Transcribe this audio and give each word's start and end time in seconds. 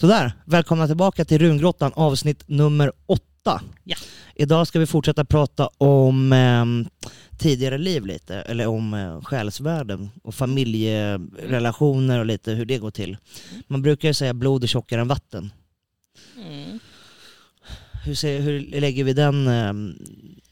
Sådär, 0.00 0.32
välkomna 0.44 0.86
tillbaka 0.86 1.24
till 1.24 1.38
Rungrottan 1.38 1.92
avsnitt 1.94 2.48
nummer 2.48 2.92
åtta. 3.06 3.62
Ja. 3.84 3.96
Idag 4.34 4.66
ska 4.66 4.78
vi 4.78 4.86
fortsätta 4.86 5.24
prata 5.24 5.66
om 5.66 6.32
eh, 6.32 6.64
tidigare 7.38 7.78
liv 7.78 8.06
lite, 8.06 8.34
eller 8.34 8.66
om 8.66 8.94
eh, 8.94 9.20
själsvärlden 9.22 10.10
och 10.22 10.34
familjerelationer 10.34 12.18
och 12.18 12.26
lite 12.26 12.52
hur 12.52 12.64
det 12.64 12.78
går 12.78 12.90
till. 12.90 13.16
Man 13.66 13.82
brukar 13.82 14.08
ju 14.08 14.14
säga 14.14 14.34
blod 14.34 14.64
är 14.64 14.68
tjockare 14.68 15.00
än 15.00 15.08
vatten. 15.08 15.52
Mm. 16.36 16.78
Hur, 18.04 18.14
ser, 18.14 18.40
hur 18.40 18.80
lägger 18.80 19.04
vi 19.04 19.12
den 19.12 19.46
eh, 19.46 19.72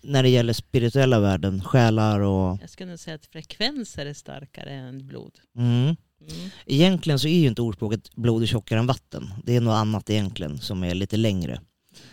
när 0.02 0.22
det 0.22 0.28
gäller 0.28 0.52
spirituella 0.52 1.20
världen, 1.20 1.64
själar 1.64 2.20
och... 2.20 2.58
Jag 2.60 2.70
skulle 2.70 2.90
nog 2.90 2.98
säga 2.98 3.14
att 3.14 3.26
frekvenser 3.26 4.06
är 4.06 4.14
starkare 4.14 4.70
än 4.70 5.06
blod. 5.06 5.32
Mm. 5.56 5.96
Mm. 6.20 6.50
Egentligen 6.66 7.18
så 7.18 7.28
är 7.28 7.38
ju 7.38 7.48
inte 7.48 7.62
ordspråket 7.62 8.16
blod 8.16 8.42
är 8.42 8.46
tjockare 8.46 8.78
än 8.78 8.86
vatten. 8.86 9.30
Det 9.44 9.56
är 9.56 9.60
något 9.60 9.74
annat 9.74 10.10
egentligen 10.10 10.58
som 10.58 10.84
är 10.84 10.94
lite 10.94 11.16
längre. 11.16 11.60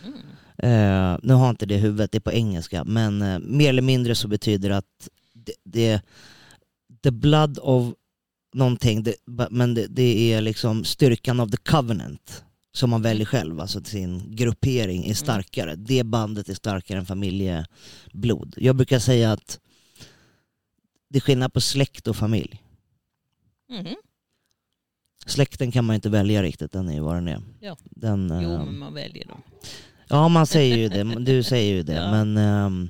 Mm. 0.03 0.17
Eh, 0.57 1.19
nu 1.23 1.33
har 1.33 1.45
jag 1.45 1.53
inte 1.53 1.65
det 1.65 1.75
i 1.75 1.77
huvudet, 1.77 2.11
det 2.11 2.17
är 2.17 2.19
på 2.19 2.31
engelska, 2.31 2.83
men 2.83 3.21
eh, 3.21 3.39
mer 3.39 3.69
eller 3.69 3.81
mindre 3.81 4.15
så 4.15 4.27
betyder 4.27 4.69
det 4.69 4.77
att 4.77 5.09
det, 5.33 5.53
det 5.63 6.01
the 7.03 7.11
blood 7.11 7.59
of 7.61 7.93
någonting, 8.53 9.03
det, 9.03 9.15
men 9.49 9.73
det, 9.73 9.87
det 9.87 10.33
är 10.33 10.41
liksom 10.41 10.83
styrkan 10.83 11.39
av 11.39 11.49
the 11.49 11.57
covenant 11.57 12.43
som 12.73 12.89
man 12.89 13.01
väljer 13.01 13.25
själv, 13.25 13.59
alltså 13.59 13.83
sin 13.83 14.35
gruppering 14.35 15.05
är 15.05 15.13
starkare. 15.13 15.75
Det 15.75 16.03
bandet 16.03 16.49
är 16.49 16.53
starkare 16.53 16.99
än 16.99 17.05
familjeblod. 17.05 18.53
Jag 18.57 18.75
brukar 18.75 18.99
säga 18.99 19.31
att 19.31 19.59
det 21.09 21.17
är 21.17 21.21
skillnad 21.21 21.53
på 21.53 21.61
släkt 21.61 22.07
och 22.07 22.15
familj. 22.15 22.61
Mhm. 23.75 23.95
Släkten 25.25 25.71
kan 25.71 25.85
man 25.85 25.95
inte 25.95 26.09
välja 26.09 26.43
riktigt, 26.43 26.71
den 26.71 26.89
är 26.89 26.93
ju 26.93 26.99
vad 26.99 27.15
den 27.15 27.27
är. 27.27 27.41
Ja. 27.59 27.77
Den, 27.83 28.39
Jo, 28.43 28.51
eh, 28.51 28.65
men 28.65 28.77
man 28.79 28.93
väljer 28.93 29.25
dem. 29.25 29.41
Ja, 30.07 30.27
man 30.27 30.47
säger 30.47 30.77
ju 30.77 30.89
det. 30.89 31.03
Du 31.25 31.43
säger 31.43 31.75
ju 31.75 31.83
det. 31.83 31.93
Ja. 32.01 32.11
Men 32.11 32.37
ehm, 32.37 32.89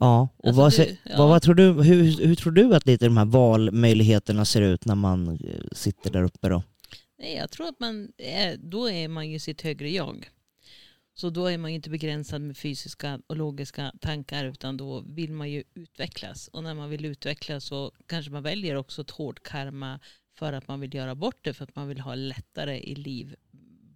ja, 0.00 0.28
och 0.36 0.46
Alltså 0.48 0.60
vad, 0.60 0.72
du- 0.72 0.96
ja. 1.04 1.18
vad, 1.18 1.28
vad 1.28 1.42
tror 1.42 1.54
du, 1.54 1.72
hur, 1.82 2.26
hur 2.26 2.34
tror 2.34 2.52
du 2.52 2.74
att 2.74 2.86
lite 2.86 3.04
de 3.04 3.16
här 3.16 3.24
valmöjligheterna 3.24 4.44
ser 4.44 4.60
ut 4.62 4.84
när 4.84 4.94
man 4.94 5.28
eh, 5.28 5.60
sitter 5.72 6.10
där 6.10 6.22
uppe 6.22 6.48
då? 6.48 6.62
Nej, 7.18 7.36
jag 7.36 7.50
tror 7.50 7.68
att 7.68 7.80
man 7.80 8.08
är, 8.18 8.56
då 8.56 8.90
är 8.90 9.08
man 9.08 9.30
ju 9.30 9.38
sitt 9.38 9.62
högre 9.62 9.90
jag. 9.90 10.28
Så 11.14 11.30
då 11.30 11.46
är 11.46 11.58
man 11.58 11.70
ju 11.70 11.74
inte 11.74 11.90
begränsad 11.90 12.40
med 12.40 12.56
fysiska 12.56 13.20
och 13.26 13.36
logiska 13.36 13.92
tankar 14.00 14.44
utan 14.44 14.76
då 14.76 15.00
vill 15.00 15.32
man 15.32 15.50
ju 15.50 15.64
utvecklas. 15.74 16.48
Och 16.48 16.62
när 16.62 16.74
man 16.74 16.90
vill 16.90 17.04
utvecklas 17.04 17.64
så 17.64 17.92
kanske 18.06 18.32
man 18.32 18.42
väljer 18.42 18.74
också 18.74 19.02
ett 19.02 19.10
hårt 19.10 19.42
karma 19.42 20.00
för 20.38 20.52
att 20.52 20.68
man 20.68 20.80
vill 20.80 20.94
göra 20.94 21.14
bort 21.14 21.38
det 21.44 21.54
för 21.54 21.64
att 21.64 21.76
man 21.76 21.88
vill 21.88 22.00
ha 22.00 22.14
lättare 22.14 22.78
i 22.78 22.94
liv 22.94 23.36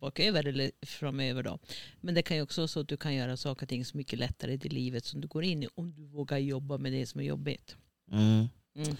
baköver 0.00 0.46
eller 0.46 0.70
framöver 0.82 1.42
då. 1.42 1.58
Men 2.00 2.14
det 2.14 2.22
kan 2.22 2.36
ju 2.36 2.42
också 2.42 2.60
vara 2.60 2.68
så 2.68 2.80
att 2.80 2.88
du 2.88 2.96
kan 2.96 3.14
göra 3.14 3.36
saker 3.36 3.62
och 3.62 3.68
ting 3.68 3.84
så 3.84 3.96
mycket 3.96 4.18
lättare 4.18 4.52
i 4.52 4.56
det 4.56 4.68
livet 4.68 5.04
som 5.04 5.20
du 5.20 5.28
går 5.28 5.44
in 5.44 5.62
i 5.62 5.68
om 5.74 5.94
du 5.94 6.04
vågar 6.06 6.38
jobba 6.38 6.78
med 6.78 6.92
det 6.92 7.06
som 7.06 7.20
är 7.20 7.24
jobbigt. 7.24 7.76
Mm. 8.10 8.48
Mm. 8.76 8.96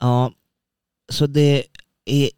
Ja, 0.00 0.32
så 1.08 1.26
det 1.26 1.64
är 2.04 2.30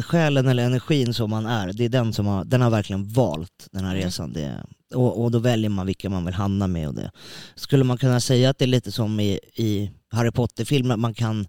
själen 0.00 0.46
eller 0.48 0.64
energin 0.66 1.14
som 1.14 1.30
man 1.30 1.46
är, 1.46 1.72
det 1.72 1.84
är 1.84 1.88
den 1.88 2.12
som 2.12 2.26
har, 2.26 2.44
den 2.44 2.60
har 2.60 2.70
verkligen 2.70 3.08
valt 3.08 3.68
den 3.72 3.84
här 3.84 3.92
Mm. 3.94 4.04
resan. 4.04 4.32
Det, 4.32 4.64
och, 4.94 5.22
och 5.24 5.30
då 5.30 5.38
väljer 5.38 5.70
man 5.70 5.86
vilka 5.86 6.10
man 6.10 6.24
vill 6.24 6.34
hamna 6.34 6.66
med 6.66 6.88
och 6.88 6.94
det. 6.94 7.10
Skulle 7.54 7.84
man 7.84 7.98
kunna 7.98 8.20
säga 8.20 8.50
att 8.50 8.58
det 8.58 8.64
är 8.64 8.66
lite 8.66 8.92
som 8.92 9.20
i, 9.20 9.38
i 9.54 9.90
Harry 10.10 10.30
Potter-filmer, 10.30 10.96
man 10.96 11.14
kan 11.14 11.46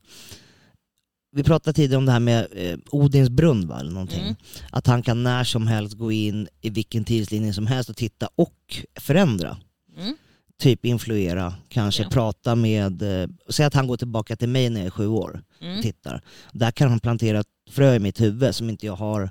vi 1.36 1.44
pratade 1.44 1.74
tidigare 1.74 1.98
om 1.98 2.06
det 2.06 2.12
här 2.12 2.20
med 2.20 2.48
eh, 2.52 2.78
Odins 2.92 3.30
brunn 3.30 3.68
va, 3.68 3.80
eller 3.80 3.92
någonting. 3.92 4.22
Mm. 4.22 4.36
Att 4.72 4.88
han 4.88 5.04
kan 5.04 5.24
när 5.24 5.44
som 5.44 5.68
helst 5.68 5.94
gå 5.98 6.12
in 6.12 6.48
i 6.62 6.70
vilken 6.70 7.04
tidslinje 7.06 7.54
som 7.54 7.68
helst 7.68 7.90
och 7.90 7.96
titta 7.96 8.30
och 8.36 8.78
förändra. 9.00 9.58
Mm. 9.98 10.16
Typ 10.60 10.86
influera, 10.86 11.54
kanske 11.70 12.04
Ja. 12.04 12.10
prata 12.10 12.56
med, 12.56 13.22
eh, 13.22 13.28
säg 13.50 13.66
att 13.66 13.74
han 13.74 13.88
går 13.88 13.98
tillbaka 13.98 14.36
till 14.36 14.50
mig 14.50 14.70
när 14.70 14.80
jag 14.80 14.88
är 14.88 14.92
sju 14.92 15.08
år 15.08 15.42
Mm. 15.62 15.82
tittar. 15.82 16.22
Där 16.52 16.72
kan 16.72 16.90
han 16.90 17.00
plantera 17.00 17.44
frö 17.70 17.96
i 17.96 18.00
mitt 18.00 18.22
huvud 18.22 18.56
som 18.56 18.70
inte 18.70 18.86
jag 18.86 18.96
har, 18.96 19.30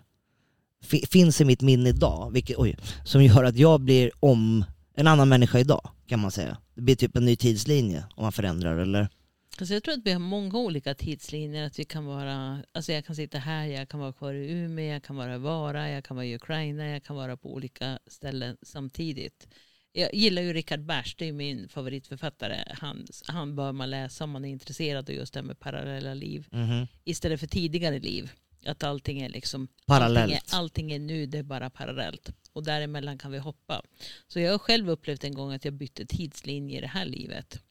finns 1.10 1.41
i 1.41 1.44
mitt 1.44 1.60
minne 1.60 1.88
idag, 1.88 2.31
vilket, 2.32 2.59
oj, 2.59 2.76
som 3.04 3.25
gör 3.25 3.44
att 3.44 3.56
jag 3.56 3.81
blir 3.81 4.10
om 4.20 4.65
en 4.94 5.06
annan 5.06 5.28
människa 5.28 5.59
idag 5.59 5.91
kan 6.06 6.20
man 6.20 6.31
säga. 6.31 6.56
Det 6.75 6.82
blir 6.82 6.97
typ 6.97 7.16
en 7.16 7.25
ny 7.25 7.37
tidslinje 7.37 8.04
om 8.15 8.22
man 8.22 8.32
förändrar 8.32 8.78
eller? 8.78 9.09
Alltså 9.59 9.75
jag 9.75 9.82
tror 9.82 9.94
att 9.94 10.00
vi 10.04 10.12
har 10.12 10.20
många 10.20 10.59
olika 10.59 10.94
tidslinjer. 10.94 11.66
Att 11.66 11.78
vi 11.78 11.84
kan 11.84 12.04
vara, 12.04 12.62
alltså 12.72 12.93
jag 12.93 13.04
kan 13.04 13.16
sitta 13.16 13.38
här, 13.38 13.66
jag 13.66 13.88
kan 13.88 14.00
vara 14.00 14.12
kvar 14.12 14.34
i 14.34 14.50
Umeå, 14.50 14.93
jag 14.93 15.03
kan 15.03 15.16
vara 15.16 15.34
i 15.34 15.38
Vara, 15.38 15.91
jag 15.91 16.04
kan 16.04 16.16
vara 16.16 16.26
i 16.26 16.34
Ukraina, 16.34 16.88
jag 16.88 17.04
kan 17.04 17.16
vara 17.16 17.37
på 17.37 17.54
olika 17.54 17.99
ställen 18.06 18.56
samtidigt. 18.62 19.49
Jag 19.93 20.15
gillar 20.15 20.43
ju 20.43 20.53
Richard 20.53 20.81
Bers, 20.81 21.15
det 21.15 21.29
är 21.29 21.33
min 21.33 21.69
favoritförfattare. 21.69 22.65
Han, 22.79 23.07
han 23.27 23.57
bör 23.57 23.73
man 23.73 23.91
läsa 23.91 24.25
om 24.25 24.31
man 24.31 24.45
är 24.45 24.49
intresserad 24.49 25.11
av 25.11 25.15
just 25.17 25.35
det 25.35 25.41
här 25.41 25.45
med 25.47 25.59
parallella 25.61 26.15
liv. 26.15 26.47
Istället 27.05 27.41
för 27.41 27.47
tidigare 27.47 27.99
liv. 27.99 28.31
Att 28.67 28.83
allting 28.83 29.21
är 29.23 29.29
liksom 29.29 29.69
Parallellt. 29.87 30.33
Allting 30.33 30.37
är, 30.53 30.59
allting 30.59 30.93
är 30.93 30.99
nu, 30.99 31.27
det 31.27 31.39
är 31.39 31.43
bara 31.43 31.71
parallellt. 31.71 32.31
Och 32.53 32.63
däremellan 32.65 33.19
kan 33.19 33.33
vi 33.33 33.39
hoppa. 33.39 33.83
Så 34.29 34.41
jag 34.41 34.51
har 34.53 34.59
själv 34.59 34.91
upplevt 34.91 35.25
en 35.25 35.35
gång 35.35 35.53
att 35.53 35.65
jag 35.65 35.75
bytte 35.75 36.07
tidslinje 36.07 36.79
i 36.79 36.81
det 36.81 36.87
här 36.87 37.05
livet. 37.05 37.63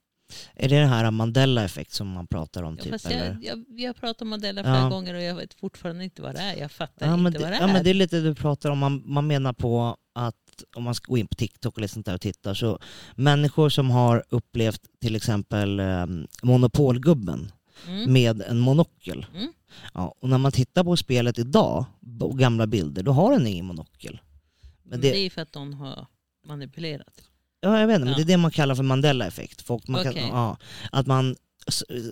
Är 0.53 0.69
det 0.69 0.79
den 0.79 0.89
här 0.89 1.11
Mandela-effekt 1.11 1.91
som 1.93 2.07
man 2.07 2.27
pratar 2.27 2.63
om 2.63 2.75
Ja, 2.77 2.83
typ? 2.83 2.91
fast 2.91 3.05
eller? 3.05 3.25
jag, 3.25 3.43
jag, 3.43 3.65
vi 3.67 3.85
har 3.85 3.93
pratat 3.93 4.21
om 4.21 4.29
Mandela 4.29 4.61
Ja. 4.61 4.63
flera 4.63 4.89
gånger 4.89 5.13
och 5.13 5.21
jag 5.21 5.35
vet 5.35 5.53
fortfarande 5.53 6.03
inte 6.03 6.21
vad 6.21 6.35
det 6.35 6.41
är. 6.41 6.55
Jag 6.55 6.71
fattar 6.71 7.07
Ja 7.07 7.13
inte 7.13 7.29
det, 7.31 7.39
vad 7.39 7.51
det 7.51 7.57
ja 7.57 7.67
är. 7.69 7.73
men 7.73 7.83
det 7.83 7.89
är 7.89 7.93
lite 7.93 8.21
du 8.21 8.35
pratar 8.35 8.69
om, 8.69 8.77
man, 8.77 9.03
man 9.05 9.27
menar 9.27 9.53
på 9.53 9.97
att 10.13 10.35
om 10.75 10.83
man 10.83 10.95
ska 10.95 11.11
gå 11.11 11.17
in 11.17 11.27
på 11.27 11.35
TikTok 11.35 11.77
och 11.77 11.89
sånt 11.89 12.05
där 12.05 12.13
och 12.13 12.21
titta 12.21 12.55
så 12.55 12.79
människor 13.15 13.69
som 13.69 13.89
har 13.89 14.23
upplevt 14.29 14.81
till 15.01 15.15
exempel 15.15 15.79
eh, 15.79 16.05
Monopolgubben 16.43 17.51
Mm. 17.87 18.13
med 18.13 18.41
en 18.41 18.59
monokel. 18.59 19.25
Mm. 19.35 19.53
Ja, 19.93 20.15
och 20.19 20.29
när 20.29 20.37
man 20.37 20.51
tittar 20.51 20.83
på 20.83 20.97
spelet 20.97 21.39
idag, 21.39 21.85
på 22.19 22.27
gamla 22.33 22.67
bilder, 22.67 23.03
då 23.03 23.11
har 23.11 23.31
den 23.31 23.47
ingen 23.47 23.65
monokel. 23.65 24.21
Men 24.61 24.69
Men 24.83 25.01
det- 25.01 25.11
det, 25.11 25.17
är 25.25 25.29
för 25.29 25.41
att 25.41 25.55
någon 25.55 25.73
har 25.73 26.07
manipulerat. 26.47 27.21
Ja 27.61 27.79
jag 27.79 27.87
vet 27.87 27.95
inte, 27.95 28.05
men 28.05 28.11
Ja. 28.11 28.15
det 28.17 28.23
är 28.23 28.25
det 28.25 28.37
man 28.37 28.51
kallar 28.51 28.75
för 28.75 28.83
Mandela-effekt. 28.83 29.61
Folk, 29.61 29.87
man 29.87 30.03
kan, 30.03 30.11
Okej. 30.13 30.27
ja, 30.31 30.57
att 30.91 31.07
man, 31.07 31.35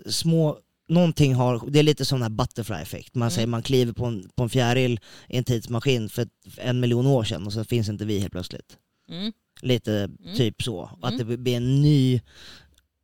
små, 0.05 0.57
någonting 0.89 1.35
har, 1.35 1.69
det 1.69 1.79
är 1.79 1.83
lite 1.83 2.05
sån 2.05 2.21
här 2.21 2.29
butterfly-effekt. 2.29 3.15
Man 3.15 3.21
Mm. 3.25 3.31
säger 3.31 3.47
man 3.47 3.63
kliver 3.63 3.93
på 3.93 4.05
en, 4.05 4.29
på 4.35 4.43
en 4.43 4.49
fjäril 4.49 4.99
i 5.29 5.37
en 5.37 5.43
tidsmaskin 5.43 6.09
för 6.09 6.27
en 6.57 6.79
miljon 6.79 7.07
år 7.07 7.23
sedan 7.23 7.45
och 7.45 7.53
så 7.53 7.63
finns 7.63 7.89
inte 7.89 8.05
vi 8.05 8.19
helt 8.19 8.31
plötsligt. 8.31 8.77
Mm. 9.09 9.31
Lite 9.61 10.09
typ 10.35 10.61
så. 10.63 10.83
Att 11.01 11.13
Mm. 11.13 11.27
det 11.27 11.37
blir 11.37 11.57
en 11.57 11.81
ny 11.81 12.21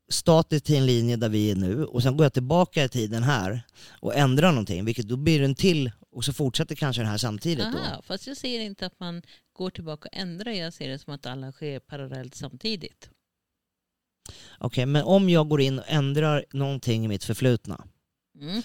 statisk 0.09 0.65
till 0.65 0.75
en 0.75 0.85
linje 0.85 1.15
där 1.15 1.29
vi 1.29 1.51
är 1.51 1.55
nu 1.55 1.85
och 1.85 2.03
sen 2.03 2.17
går 2.17 2.25
jag 2.25 2.33
tillbaka 2.33 2.83
i 2.83 2.89
tiden 2.89 3.23
här 3.23 3.61
och 3.99 4.15
ändrar 4.15 4.49
någonting, 4.51 4.85
vilket 4.85 5.07
då 5.07 5.17
blir 5.17 5.39
det 5.39 5.45
en 5.45 5.55
till 5.55 5.91
och 6.11 6.25
så 6.25 6.33
fortsätter 6.33 6.75
kanske 6.75 7.01
den 7.01 7.09
här 7.11 7.17
samtidigt 7.17 7.65
då. 7.71 7.77
Aha, 7.79 8.01
fast 8.01 8.27
jag 8.27 8.37
ser 8.37 8.59
inte 8.59 8.85
att 8.85 8.99
man 8.99 9.21
går 9.53 9.69
tillbaka 9.69 10.09
och 10.11 10.17
ändrar. 10.17 10.51
Jag 10.51 10.73
ser 10.73 10.87
det 10.89 10.99
som 10.99 11.13
att 11.13 11.25
alla 11.25 11.51
sker 11.51 11.79
parallellt 11.79 12.35
samtidigt. 12.35 13.09
Okej, 14.57 14.85
men 14.85 15.03
om 15.03 15.29
jag 15.29 15.49
går 15.49 15.61
in 15.61 15.79
och 15.79 15.85
ändrar 15.87 16.45
någonting 16.53 17.05
i 17.05 17.07
mitt 17.07 17.23
förflutna, 17.23 17.87
Mm. 18.41 18.61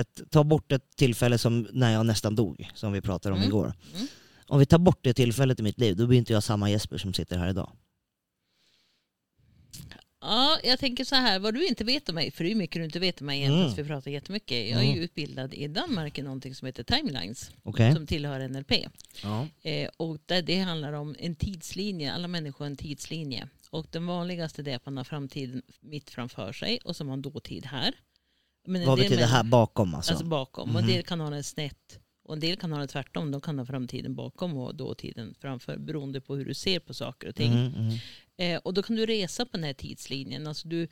ett, 0.00 0.20
ta 0.30 0.44
bort 0.44 0.72
ett 0.72 0.96
tillfälle 0.96 1.38
som 1.38 1.68
när 1.72 1.92
jag 1.92 2.06
nästan 2.06 2.34
dog, 2.34 2.68
som 2.74 2.92
vi 2.92 3.00
pratade 3.00 3.32
om 3.32 3.38
Mm. 3.38 3.48
igår. 3.48 3.72
Mm. 3.94 4.06
Om 4.46 4.58
vi 4.58 4.66
tar 4.66 4.78
bort 4.78 4.98
det 5.02 5.14
tillfället 5.14 5.60
i 5.60 5.62
mitt 5.62 5.78
liv, 5.78 5.96
då 5.96 6.06
blir 6.06 6.18
inte 6.18 6.32
jag 6.32 6.42
samma 6.42 6.70
Jesper 6.70 6.98
som 6.98 7.14
sitter 7.14 7.38
här 7.38 7.48
idag. 7.50 7.72
Ja, 10.22 10.58
jag 10.64 10.78
tänker 10.78 11.04
så 11.04 11.14
här, 11.14 11.38
vad 11.38 11.54
du 11.54 11.66
inte 11.66 11.84
vet 11.84 12.08
om 12.08 12.14
mig, 12.14 12.30
för 12.30 12.44
det 12.44 12.50
är 12.50 12.54
mycket 12.54 12.80
du 12.80 12.84
inte 12.84 12.98
vet 12.98 13.20
om 13.20 13.26
mig 13.26 13.38
egentligen, 13.38 13.62
Mm. 13.64 13.76
så 13.76 13.82
vi 13.82 13.88
pratar 13.88 14.10
jättemycket. 14.10 14.58
Jag 14.70 14.78
är 14.80 14.84
Mm. 14.84 14.94
ju 14.96 15.02
utbildad 15.02 15.54
i 15.54 15.68
Danmark 15.68 16.18
i 16.18 16.22
någonting 16.22 16.54
som 16.54 16.66
heter 16.66 16.82
Timelines, 16.82 17.50
Okej? 17.62 17.94
som 17.94 18.06
tillhör 18.06 18.40
NLP. 18.48 18.88
Ja. 19.22 19.46
Eh, 19.62 19.90
och 19.96 20.18
där 20.26 20.42
det 20.42 20.58
handlar 20.58 20.92
om 20.92 21.16
en 21.18 21.34
tidslinje, 21.34 22.12
alla 22.12 22.28
människor 22.28 22.58
har 22.64 22.66
en 22.70 22.76
tidslinje. 22.76 23.48
Och 23.70 23.86
den 23.90 24.06
vanligaste 24.06 24.62
det 24.62 24.72
är 24.72 24.76
att 24.76 24.86
man 24.86 24.96
har 24.96 25.04
framtiden 25.04 25.62
mitt 25.80 26.10
framför 26.10 26.52
sig 26.52 26.78
och 26.84 26.96
så 26.96 27.04
har 27.04 27.08
man 27.08 27.22
dåtid 27.22 27.66
här. 27.66 27.94
Men 28.66 28.80
en 28.80 28.86
Vad 28.88 28.98
betyder 28.98 29.16
det 29.16 29.26
här 29.26 29.44
bakom 29.44 29.94
alltså? 29.94 30.12
Alltså 30.12 30.26
bakom. 30.26 30.68
Och 30.68 30.74
Mhm. 30.74 30.84
en 30.84 30.86
del 30.86 31.02
kan 31.02 31.20
ha 31.20 31.30
den 31.30 31.44
snett. 31.44 32.00
Och 32.24 32.34
en 32.34 32.40
del 32.40 32.56
kan 32.56 32.72
ha 32.72 32.78
det 32.80 32.86
tvärtom. 32.86 33.30
De 33.30 33.40
kan 33.40 33.58
ha 33.58 33.66
framtiden 33.66 34.14
bakom 34.14 34.56
och 34.56 34.74
dåtiden 34.74 35.34
framför. 35.40 35.78
Beroende 35.78 36.20
på 36.20 36.36
hur 36.36 36.44
du 36.44 36.54
ser 36.54 36.80
på 36.80 36.94
saker 36.94 37.28
och 37.28 37.34
ting. 37.34 37.52
Mhm, 37.52 37.86
mhm. 37.86 37.98
Eh, 38.36 38.58
och 38.58 38.74
då 38.74 38.82
kan 38.82 38.96
du 38.96 39.06
resa 39.06 39.44
på 39.44 39.50
den 39.52 39.64
här 39.64 39.72
tidslinjen. 39.72 40.46
Alltså 40.46 40.68
du, 40.68 40.88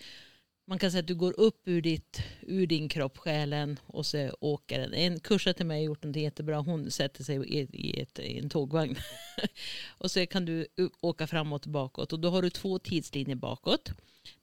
man 0.69 0.79
kan 0.79 0.91
säga 0.91 1.01
att 1.01 1.07
du 1.07 1.15
går 1.15 1.41
upp 1.41 1.63
ur, 1.65 1.83
ditt, 1.83 2.23
ur 2.41 2.67
din 2.67 2.89
kropp, 2.89 3.19
själen 3.19 3.79
och 3.87 4.07
så 4.07 4.31
åker 4.41 4.81
den. 4.81 4.95
En 4.95 5.21
kursare 5.21 5.55
till 5.55 5.67
mig 5.67 5.79
har 5.81 5.85
gjort 5.85 6.05
något 6.05 6.17
jättebra. 6.17 6.59
Hon 6.59 6.91
sätter 6.91 7.25
sig 7.25 7.37
i, 7.37 7.59
i, 7.73 8.01
ett, 8.01 8.19
i 8.19 8.39
en 8.39 8.51
tågvagn. 8.51 8.97
och 9.89 10.11
så 10.11 10.27
kan 10.27 10.45
du 10.45 10.67
åka 11.01 11.27
framåt 11.27 11.65
och 11.65 11.73
bakåt. 11.73 12.13
Och 12.13 12.21
då 12.21 12.31
har 12.31 12.43
du 12.43 12.51
två 12.51 12.79
tidslinjer 12.79 13.37
bakåt. 13.37 13.91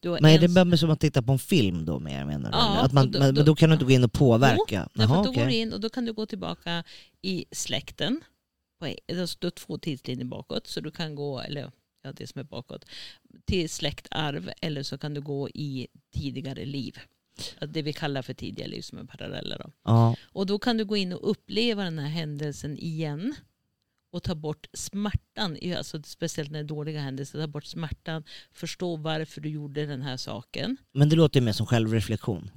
men 0.03 0.25
är 0.25 0.39
det 0.39 0.47
bara 0.47 0.77
som 0.77 0.89
att 0.89 0.99
titta 0.99 1.21
på 1.21 1.31
en 1.31 1.39
film 1.39 1.85
då 1.85 1.99
mer 1.99 2.25
menar 2.25 2.51
du? 2.51 2.57
Ja, 2.57 2.81
att 2.81 2.93
man, 2.93 3.11
då, 3.11 3.19
men 3.19 3.45
då 3.45 3.55
kan 3.55 3.69
du 3.69 3.73
inte 3.73 3.85
gå 3.85 3.91
in 3.91 4.03
och 4.03 4.13
påverka? 4.13 4.89
Jo, 4.93 5.03
att 5.03 5.09
då 5.09 5.19
okay. 5.19 5.33
går 5.33 5.45
du 5.45 5.55
in 5.55 5.73
och 5.73 5.79
då 5.79 5.89
kan 5.89 6.05
du 6.05 6.13
gå 6.13 6.25
tillbaka 6.25 6.83
i 7.21 7.45
släkten. 7.51 8.21
Det 9.05 9.27
står 9.27 9.49
två 9.49 9.77
tidslinjer 9.77 10.25
bakåt 10.25 10.67
så 10.67 10.81
du 10.81 10.91
kan 10.91 11.15
gå, 11.15 11.39
eller 11.39 11.71
ja, 12.05 12.13
det 12.13 12.27
som 12.27 12.39
är 12.39 12.43
bakåt, 12.43 12.85
till 13.45 13.69
släktarv 13.69 14.51
eller 14.61 14.83
så 14.83 14.97
kan 14.97 15.13
du 15.13 15.21
gå 15.21 15.49
i 15.49 15.87
tidigare 16.13 16.65
liv. 16.65 16.99
Det 17.67 17.81
vi 17.81 17.93
kallar 17.93 18.21
för 18.21 18.33
tidigare 18.33 18.69
liv 18.69 18.81
som 18.81 18.97
är 18.97 19.03
paralleller. 19.03 19.57
Då. 19.57 19.71
Ja. 19.83 20.15
Och 20.23 20.45
då 20.45 20.59
kan 20.59 20.77
du 20.77 20.85
gå 20.85 20.97
in 20.97 21.13
och 21.13 21.29
uppleva 21.31 21.83
den 21.83 21.99
här 21.99 22.09
händelsen 22.09 22.77
igen 22.77 23.35
och 24.11 24.23
ta 24.23 24.35
bort 24.35 24.67
smärtan, 24.73 25.57
alltså 25.77 26.03
speciellt 26.03 26.51
när 26.51 26.59
det 26.59 26.65
är 26.65 26.67
dåliga 26.67 26.99
händelser, 26.99 27.39
ta 27.39 27.47
bort 27.47 27.65
smärtan, 27.65 28.23
förstå 28.51 28.95
varför 28.95 29.41
du 29.41 29.49
gjorde 29.49 29.85
den 29.85 30.01
här 30.01 30.17
saken. 30.17 30.77
Men 30.91 31.09
det 31.09 31.15
låter 31.15 31.41
mer 31.41 31.51
som 31.51 31.65
självreflektion. 31.65 32.51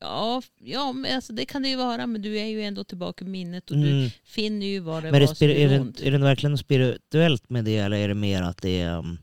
Ja, 0.00 0.42
ja 0.58 0.92
men 0.92 1.16
alltså 1.16 1.32
det 1.32 1.44
kan 1.44 1.62
det 1.62 1.68
ju 1.68 1.76
vara, 1.76 2.06
men 2.06 2.22
du 2.22 2.38
är 2.38 2.46
ju 2.46 2.62
ändå 2.62 2.84
tillbaka 2.84 3.24
i 3.24 3.28
minnet 3.28 3.70
och 3.70 3.76
mm. 3.76 3.88
du 3.88 4.10
finner 4.24 4.66
ju 4.66 4.80
vad 4.80 5.02
det 5.02 5.10
men 5.10 5.20
var 5.20 5.34
som 5.34 5.48
är, 5.48 5.68
det 5.68 5.80
ont. 5.80 6.00
Är 6.00 6.10
det 6.10 6.18
verkligen 6.18 6.58
spirituellt 6.58 7.50
med 7.50 7.64
det 7.64 7.76
eller 7.76 7.96
är 7.96 8.08
det 8.08 8.14
mer 8.14 8.42
att 8.42 8.62
det 8.62 8.80
är 8.80 8.98
um, 8.98 9.18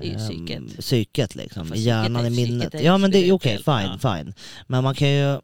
det 0.00 0.08
är 0.08 0.12
ju 0.12 0.18
psyket. 0.18 0.58
Um, 0.58 0.68
psyket 0.68 1.34
liksom, 1.34 1.68
ja, 1.68 1.74
hjärnan 1.74 2.26
i 2.26 2.30
minnet. 2.30 2.82
Ja 2.82 2.98
men 2.98 3.10
det 3.10 3.18
är 3.18 3.32
okej, 3.32 3.58
okay, 3.58 3.82
fine, 3.82 3.98
fine. 3.98 4.34
Men 4.66 4.84
man 4.84 4.94
kan 4.94 5.08
ju, 5.08 5.40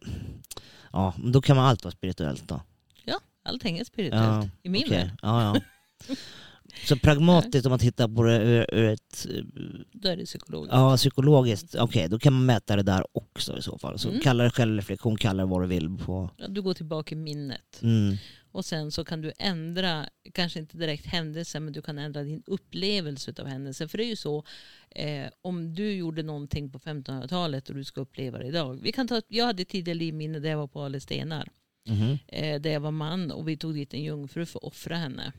ja 0.93 1.15
då 1.25 1.43
kan 1.43 1.57
man 1.57 1.67
allt 1.67 1.85
vara 1.85 1.93
spirituellt 1.93 2.49
då. 2.49 2.61
Ja, 3.05 3.21
allting 3.45 3.79
är 3.79 3.85
spirituellt 3.85 4.47
i 4.63 4.69
min 4.69 4.85
okay. 4.85 4.99
värld. 4.99 5.11
Ja, 5.23 5.43
ja. 5.43 5.61
Så 6.85 6.97
pragmatiskt 6.97 7.67
om 7.67 7.71
man 7.71 7.79
tittar 7.79 8.09
på 8.09 8.23
det 8.23 8.37
ur, 8.37 8.75
ur 8.75 8.85
ett... 8.85 9.27
Då 9.93 10.09
är 10.09 10.17
det 10.17 10.25
psykologiskt. 10.25 10.73
Ja, 10.73 10.97
psykologiskt. 10.97 11.75
Okej, 11.75 11.85
okay, 11.85 12.09
då 12.09 12.19
kan 12.19 12.33
man 12.33 12.47
mäta 12.47 12.77
det 12.77 12.83
där 12.83 13.07
också 13.13 13.59
i 13.59 13.63
så 13.63 13.79
fall. 13.79 13.99
Så 13.99 14.09
mm. 14.09 14.21
kalla 14.21 14.45
det 14.45 14.51
självreflektion, 14.51 15.17
kalla 15.17 15.43
det 15.43 15.49
vad 15.49 15.63
du 15.63 15.67
vill. 15.67 15.99
På. 15.99 16.31
Ja, 16.37 16.49
du 16.49 16.63
går 16.63 16.75
tillbaka 16.75 17.15
i 17.15 17.19
minnet. 17.19 17.83
Mm. 17.83 18.17
Och 18.53 18.65
sen 18.65 18.91
så 18.91 19.05
kan 19.05 19.21
du 19.21 19.33
ändra, 19.39 20.07
kanske 20.33 20.59
inte 20.59 20.79
direkt 20.79 21.07
händelsen, 21.07 21.65
men 21.65 21.73
du 21.73 21.83
kan 21.83 21.99
ändra 21.99 22.23
din 22.23 22.43
upplevelse 22.47 23.35
av 23.39 23.47
händelsen. 23.47 23.89
För 23.89 23.99
det 23.99 24.05
är 24.05 24.09
ju 24.09 24.17
så, 24.17 24.45
eh, 24.91 25.27
om 25.43 25.75
du 25.75 25.93
gjorde 25.93 26.23
någonting 26.23 26.71
på 26.71 26.79
1500-talet 26.79 27.69
och 27.69 27.75
du 27.75 27.85
ska 27.85 28.01
uppleva 28.01 28.39
det 28.39 28.47
idag. 28.47 28.79
Vi 28.83 28.93
kan 28.93 29.09
ta, 29.09 29.23
jag 29.29 29.47
hade 29.47 29.65
tidigare 29.65 29.99
livminne 29.99 30.39
där 30.39 30.51
jag 30.51 30.59
var 30.59 30.67
på 30.67 30.83
Ale 30.83 31.01
stenar. 31.01 31.49
Mm. 31.89 32.19
Eh, 32.29 32.61
där 32.61 32.71
jag 32.71 32.81
var 32.81 32.91
man 32.91 33.31
och 33.31 33.49
vi 33.49 33.57
tog 33.57 33.75
dit 33.75 33.95
en 33.95 34.03
jungfru 34.03 34.47
för 34.47 34.59
att 34.59 34.65
offra 34.65 34.97
henne. 34.97 35.33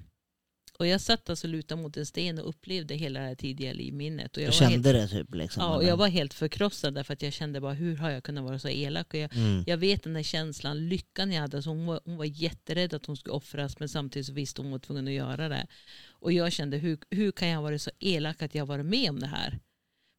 Och 0.79 0.87
jag 0.87 1.01
satt 1.01 1.29
alltså 1.29 1.47
lutad 1.47 1.75
mot 1.75 1.97
en 1.97 2.05
sten 2.05 2.39
och 2.39 2.49
upplevde 2.49 2.95
hela 2.95 3.19
det 3.19 3.25
här 3.25 3.35
tidiga 3.35 3.73
livminnet. 3.73 4.37
Och 4.37 4.43
jag 4.43 4.53
kände 4.53 4.89
helt, 4.89 5.11
det 5.11 5.17
typ? 5.17 5.35
Liksom, 5.35 5.63
ja, 5.63 5.75
och 5.75 5.83
jag 5.83 5.97
var 5.97 6.07
helt 6.07 6.33
förkrossad 6.33 6.93
därför 6.93 7.13
att 7.13 7.21
jag 7.21 7.33
kände 7.33 7.61
bara 7.61 7.73
hur 7.73 7.97
har 7.97 8.09
jag 8.09 8.23
kunnat 8.23 8.43
vara 8.43 8.59
så 8.59 8.69
elak? 8.69 9.13
Och 9.13 9.19
jag, 9.19 9.35
mm. 9.35 9.63
jag 9.67 9.77
vet 9.77 10.03
den 10.03 10.13
där 10.13 10.23
känslan, 10.23 10.89
lyckan 10.89 11.31
jag 11.31 11.41
hade. 11.41 11.57
Alltså 11.57 11.69
hon, 11.69 11.85
var, 11.85 11.99
hon 12.05 12.17
var 12.17 12.25
jätterädd 12.25 12.93
att 12.93 13.05
hon 13.05 13.17
skulle 13.17 13.33
offras 13.33 13.79
men 13.79 13.89
samtidigt 13.89 14.25
så 14.25 14.33
visste 14.33 14.61
hon 14.61 14.71
var 14.71 14.79
tvungen 14.79 15.07
att 15.07 15.13
göra 15.13 15.49
det. 15.49 15.67
Och 16.09 16.31
jag 16.31 16.51
kände 16.51 16.77
hur, 16.77 16.97
hur 17.09 17.31
kan 17.31 17.47
jag 17.47 17.61
vara 17.61 17.79
så 17.79 17.91
elak 17.99 18.41
att 18.41 18.55
jag 18.55 18.65
varit 18.65 18.85
med 18.85 19.09
om 19.09 19.19
det 19.19 19.27
här? 19.27 19.59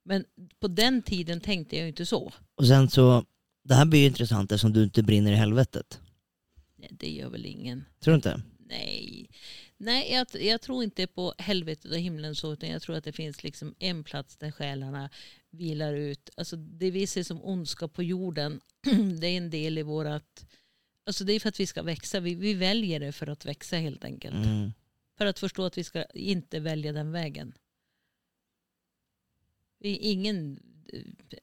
Men 0.05 0.25
på 0.61 0.69
den 0.69 1.03
tiden 1.03 1.41
tänkte 1.41 1.77
jag 1.77 1.89
inte 1.89 2.07
så. 2.07 2.33
Och 2.55 2.67
sen 2.67 2.91
så, 2.91 3.25
det 3.65 3.75
här 3.75 3.85
blir 3.85 4.01
ju 4.01 4.07
intressant 4.07 4.53
eftersom 4.53 4.73
du 4.73 4.83
inte 4.83 5.03
brinner 5.03 5.33
i 5.33 5.35
helvetet. 5.35 6.01
Nej, 6.79 6.91
det 6.93 7.11
gör 7.11 7.31
väl 7.31 7.47
ingen. 7.47 7.85
Tror 8.01 8.13
du 8.13 8.17
inte? 8.17 8.43
Nej. 8.69 9.31
Nej, 9.79 10.13
jag, 10.13 10.43
jag, 10.43 10.61
tror 10.61 10.85
inte 10.85 11.07
på 11.07 11.35
helvetet 11.39 11.91
och 11.91 11.99
himlen 11.99 12.35
så, 12.35 12.53
utan 12.53 12.69
jag 12.69 12.83
tror 12.83 12.97
att 12.97 13.05
det 13.05 13.13
finns 13.13 13.43
liksom 13.43 13.75
en 13.79 14.05
plats 14.05 14.37
där 14.37 14.51
själarna 14.51 15.11
vilar 15.51 15.95
ut. 15.95 16.31
Alltså 16.37 16.57
det 16.57 16.91
vi 16.91 17.07
ser 17.07 17.23
som 17.23 17.45
ondska 17.45 17.89
på 17.89 18.03
jorden, 18.03 18.61
det 19.21 19.27
är 19.27 19.37
en 19.37 19.51
del 19.51 19.79
i 19.79 19.83
vårat... 19.83 20.47
Alltså 21.07 21.25
det 21.25 21.33
är 21.33 21.41
för 21.41 21.49
att 21.49 21.61
vi 21.61 21.67
ska 21.67 21.83
växa. 21.83 22.21
Vi, 22.21 22.35
vi 22.35 22.55
väljer 22.55 23.01
det 23.01 23.13
för 23.13 23.27
att 23.27 23.47
växa 23.47 23.77
helt 23.77 24.05
enkelt. 24.05 24.47
Mm. 24.47 24.73
För 25.19 25.27
att 25.27 25.39
förstå 25.39 25.65
att 25.65 25.79
vi 25.79 25.85
ska 25.85 26.05
inte 26.05 26.61
välja 26.61 26.93
den 26.93 27.13
vägen. 27.13 27.53
Ingen, 29.81 30.61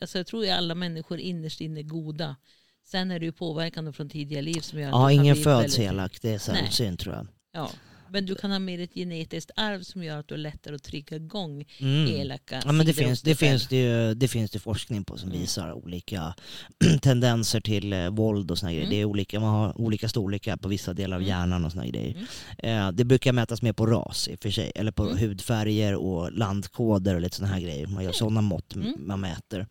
alltså 0.02 0.20
jag 0.20 0.28
tror 0.28 0.46
att 0.46 0.58
alla 0.58 0.76
människor 0.76 1.20
innerst 1.20 1.62
inne 1.62 1.80
är 1.80 1.84
goda. 1.84 2.36
Sen 2.84 3.12
är 3.12 3.20
det 3.20 3.26
ju 3.26 3.32
påverkan 3.32 3.94
från 3.94 4.10
tidiga 4.10 4.42
liv 4.42 4.60
som 4.60 4.80
gör 4.80 4.88
att 4.88 4.94
Ja, 4.94 5.12
ingen 5.12 5.36
föds 5.36 5.80
elak. 5.80 6.22
Det 6.22 6.34
är 6.34 6.40
sällsynt 6.40 7.00
tror 7.00 7.16
jag. 7.16 7.28
Ja. 7.52 7.72
Men 8.14 8.26
du 8.26 8.36
kan 8.36 8.52
ha 8.52 8.60
med 8.60 8.80
ett 8.80 8.94
genetiskt 8.94 9.52
arv 9.56 9.82
som 9.82 10.04
gör 10.04 10.20
att 10.20 10.28
du 10.28 10.36
är 10.36 10.40
lättare 10.40 10.76
att 10.76 10.84
trigga 10.84 11.16
igång 11.16 11.66
mm. 11.78 12.08
elaka 12.08 12.62
ja, 12.66 12.72
men 12.72 12.86
det 12.86 12.94
finns, 12.94 13.22
det, 13.22 13.36
finns 13.36 13.68
det, 13.68 13.76
ju, 13.76 14.14
det 14.14 14.28
finns 14.28 14.52
det 14.52 14.60
forskning 14.60 15.04
på 15.04 15.18
som 15.18 15.30
mm. 15.30 15.42
visar 15.42 15.74
olika 15.74 16.36
tendenser 17.02 17.62
till 17.62 17.94
eh, 17.94 18.10
våld 18.10 18.52
och 18.52 18.58
såna 18.58 18.72
mm. 18.72 18.80
grejer. 18.80 18.96
Det 18.96 19.02
är 19.02 19.06
olika, 19.06 19.40
man 19.40 19.50
har 19.50 19.82
olika 19.82 20.10
storlekar 20.10 20.58
på 20.58 20.68
vissa 20.68 20.94
delar 20.94 21.16
av 21.18 21.22
mm. 21.22 21.30
hjärnan 21.30 21.66
och 21.66 21.72
såna 21.72 21.88
grejer. 21.88 22.16
Mm. 22.58 22.88
Eh, 22.88 22.92
det 22.92 23.04
brukar 23.04 23.34
mätas 23.34 23.62
mer 23.62 23.74
på 23.74 23.86
ras 23.86 24.28
i 24.28 24.36
och 24.36 24.40
för 24.42 24.50
sig, 24.50 24.72
eller 24.76 24.92
på 24.92 25.04
mm. 25.04 25.18
hudfärger 25.18 25.96
och 25.96 26.32
landkoder 26.32 27.16
och 27.16 27.22
lite 27.22 27.36
sådana 27.36 27.54
här 27.54 27.62
grejer. 27.62 27.88
Man 27.88 28.04
gör 28.04 28.12
sådana 28.12 28.42
mått 28.42 28.76
man 28.98 29.22
mäter 29.22 29.68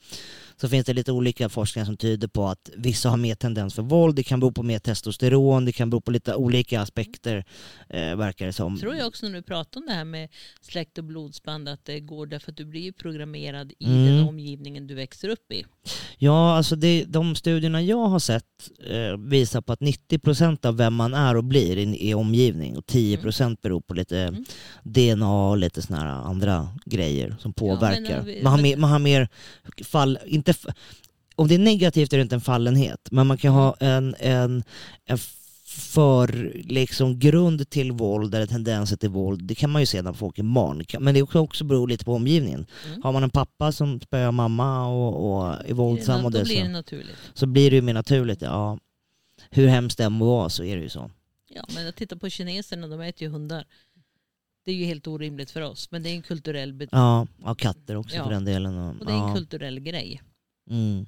så 0.63 0.69
finns 0.69 0.87
det 0.87 0.93
lite 0.93 1.13
olika 1.13 1.49
forskningar 1.49 1.87
som 1.87 1.97
tyder 1.97 2.29
på 2.29 2.47
att 2.47 2.71
vissa 2.77 3.11
har 3.11 3.17
mer 3.17 3.35
tendens 3.35 3.75
för 3.75 3.83
våld, 3.83 4.17
det 4.17 4.23
kan 4.23 4.41
bero 4.41 4.53
på 4.53 4.63
mer 4.63 4.79
testosteron, 4.79 5.65
det 5.65 5.73
kan 5.73 5.91
bero 5.91 6.01
på 6.01 6.11
lite 6.11 6.35
olika 6.35 6.81
aspekter 6.81 7.45
eh, 7.89 8.15
verkar 8.33 8.47
det 8.47 8.53
som. 8.53 8.79
Tror 8.79 8.95
jag 8.95 9.07
också 9.07 9.27
när 9.27 9.33
du 9.33 9.43
pratar 9.43 9.81
om 9.81 9.87
det 9.87 9.93
här 9.93 10.05
med 10.05 10.29
släkt 10.61 10.99
och 10.99 11.05
blodsband 11.05 11.69
att 11.69 11.85
det 11.85 12.01
går 12.01 12.27
därför 12.27 12.51
att 12.51 12.57
du 12.57 12.65
blir 12.65 12.93
programmerad 12.93 13.73
i 13.79 13.87
mm. 13.87 14.07
den 14.07 14.29
omgivningen 14.29 14.87
du 14.87 14.95
växer 14.95 15.29
upp 15.29 15.53
i. 15.53 15.65
Ja, 16.19 16.57
alltså 16.57 16.77
det, 16.77 17.05
de 17.05 17.35
studierna 17.35 17.83
jag 17.83 18.07
har 18.09 18.19
sett 18.19 18.71
eh, 18.87 19.17
visar 19.19 19.61
på 19.61 19.73
att 19.73 19.81
90% 19.81 20.67
av 20.67 20.77
vem 20.77 20.95
man 20.95 21.15
är 21.15 21.37
och 21.37 21.45
blir 21.45 21.77
i, 21.77 22.09
i 22.09 22.15
omgivning 22.15 22.77
och 22.77 22.85
10% 22.85 23.43
mm. 23.43 23.57
beror 23.63 23.81
på 23.81 23.95
lite 23.95 24.19
mm. 24.19 24.45
DNA 24.83 25.51
och 25.51 25.57
lite 25.57 25.83
sådana 25.83 26.05
här 26.05 26.11
andra 26.11 26.69
grejer 26.85 27.37
som 27.39 27.53
påverkar. 27.53 28.17
Ja, 28.17 28.23
men, 28.23 28.43
man, 28.43 28.53
har 28.53 28.63
mer, 28.63 28.77
man 28.77 28.91
har 28.91 28.99
mer 28.99 29.29
fall, 29.85 30.19
inte, 30.27 30.55
om 31.37 31.49
det 31.49 31.55
är 31.55 31.59
negativt 31.59 32.13
är 32.13 32.17
det 32.17 32.23
inte 32.23 32.35
en 32.35 32.41
fallenhet, 32.41 33.09
men 33.11 33.27
man 33.27 33.39
kan 33.39 33.53
ha 33.53 33.77
en, 33.81 34.15
en, 34.19 34.65
en 35.05 35.19
för 35.73 36.53
liksom 36.55 37.19
grund 37.19 37.71
till 37.71 37.93
våld 37.93 38.35
eller 38.35 38.47
tendenser 38.47 38.97
till 38.97 39.09
våld, 39.09 39.45
det 39.45 39.55
kan 39.55 39.71
man 39.71 39.83
ju 39.83 39.87
se 39.87 40.03
när 40.03 40.13
folk 40.13 40.39
är 40.39 40.43
barn. 40.43 40.85
Men 41.01 41.15
det 41.15 41.31
kan 41.31 41.41
också 41.41 41.65
bero 41.65 41.87
lite 41.87 42.05
på 42.05 42.15
omgivningen. 42.15 42.67
Mm. 42.87 43.03
Har 43.03 43.13
man 43.13 43.23
en 43.23 43.31
pappa 43.31 43.73
som 43.73 44.01
spöar 44.01 44.33
mamma 44.33 44.87
och, 44.87 45.33
och 45.33 45.69
är 45.71 45.75
våldsam 45.75 46.25
och 46.25 46.33
det, 46.33 46.43
blir 46.45 46.57
så, 46.57 46.63
det 46.63 46.69
naturligt. 46.69 47.17
så 47.35 47.47
blir 47.47 47.71
det 47.71 47.77
ju 47.77 47.83
mer 47.83 47.95
naturligt. 47.95 48.43
Ja. 48.43 48.79
Hur 49.51 49.67
hemskt 49.67 49.99
det 49.99 50.05
än 50.05 50.13
må 50.13 50.27
vara 50.27 50.49
så 50.49 50.65
är 50.65 50.77
det 50.77 50.83
ju 50.83 50.89
så. 50.89 51.11
Ja, 51.49 51.65
men 51.75 51.85
jag 51.85 51.97
tittar 51.97 52.17
på 52.17 52.31
kineserna, 52.31 52.89
de 52.89 53.01
äter 53.01 53.23
ju 53.23 53.29
hundar. 53.29 53.67
Det 54.65 54.71
är 54.71 54.75
ju 54.75 54.85
helt 54.85 55.07
orimligt 55.07 55.51
för 55.51 55.61
oss, 55.61 55.91
men 55.91 56.03
det 56.03 56.11
är 56.11 56.15
en 56.15 56.23
kulturell... 56.23 56.89
Ja, 56.91 57.27
och 57.43 57.59
katter 57.59 57.97
också 57.97 58.17
ja. 58.17 58.25
för 58.25 58.31
den 58.31 58.45
delen. 58.45 58.79
Och, 58.79 59.01
och 59.01 59.07
det 59.07 59.13
är 59.13 59.29
en 59.29 59.35
kulturell 59.35 59.81
grej. 59.81 60.23
Mm. 60.71 61.07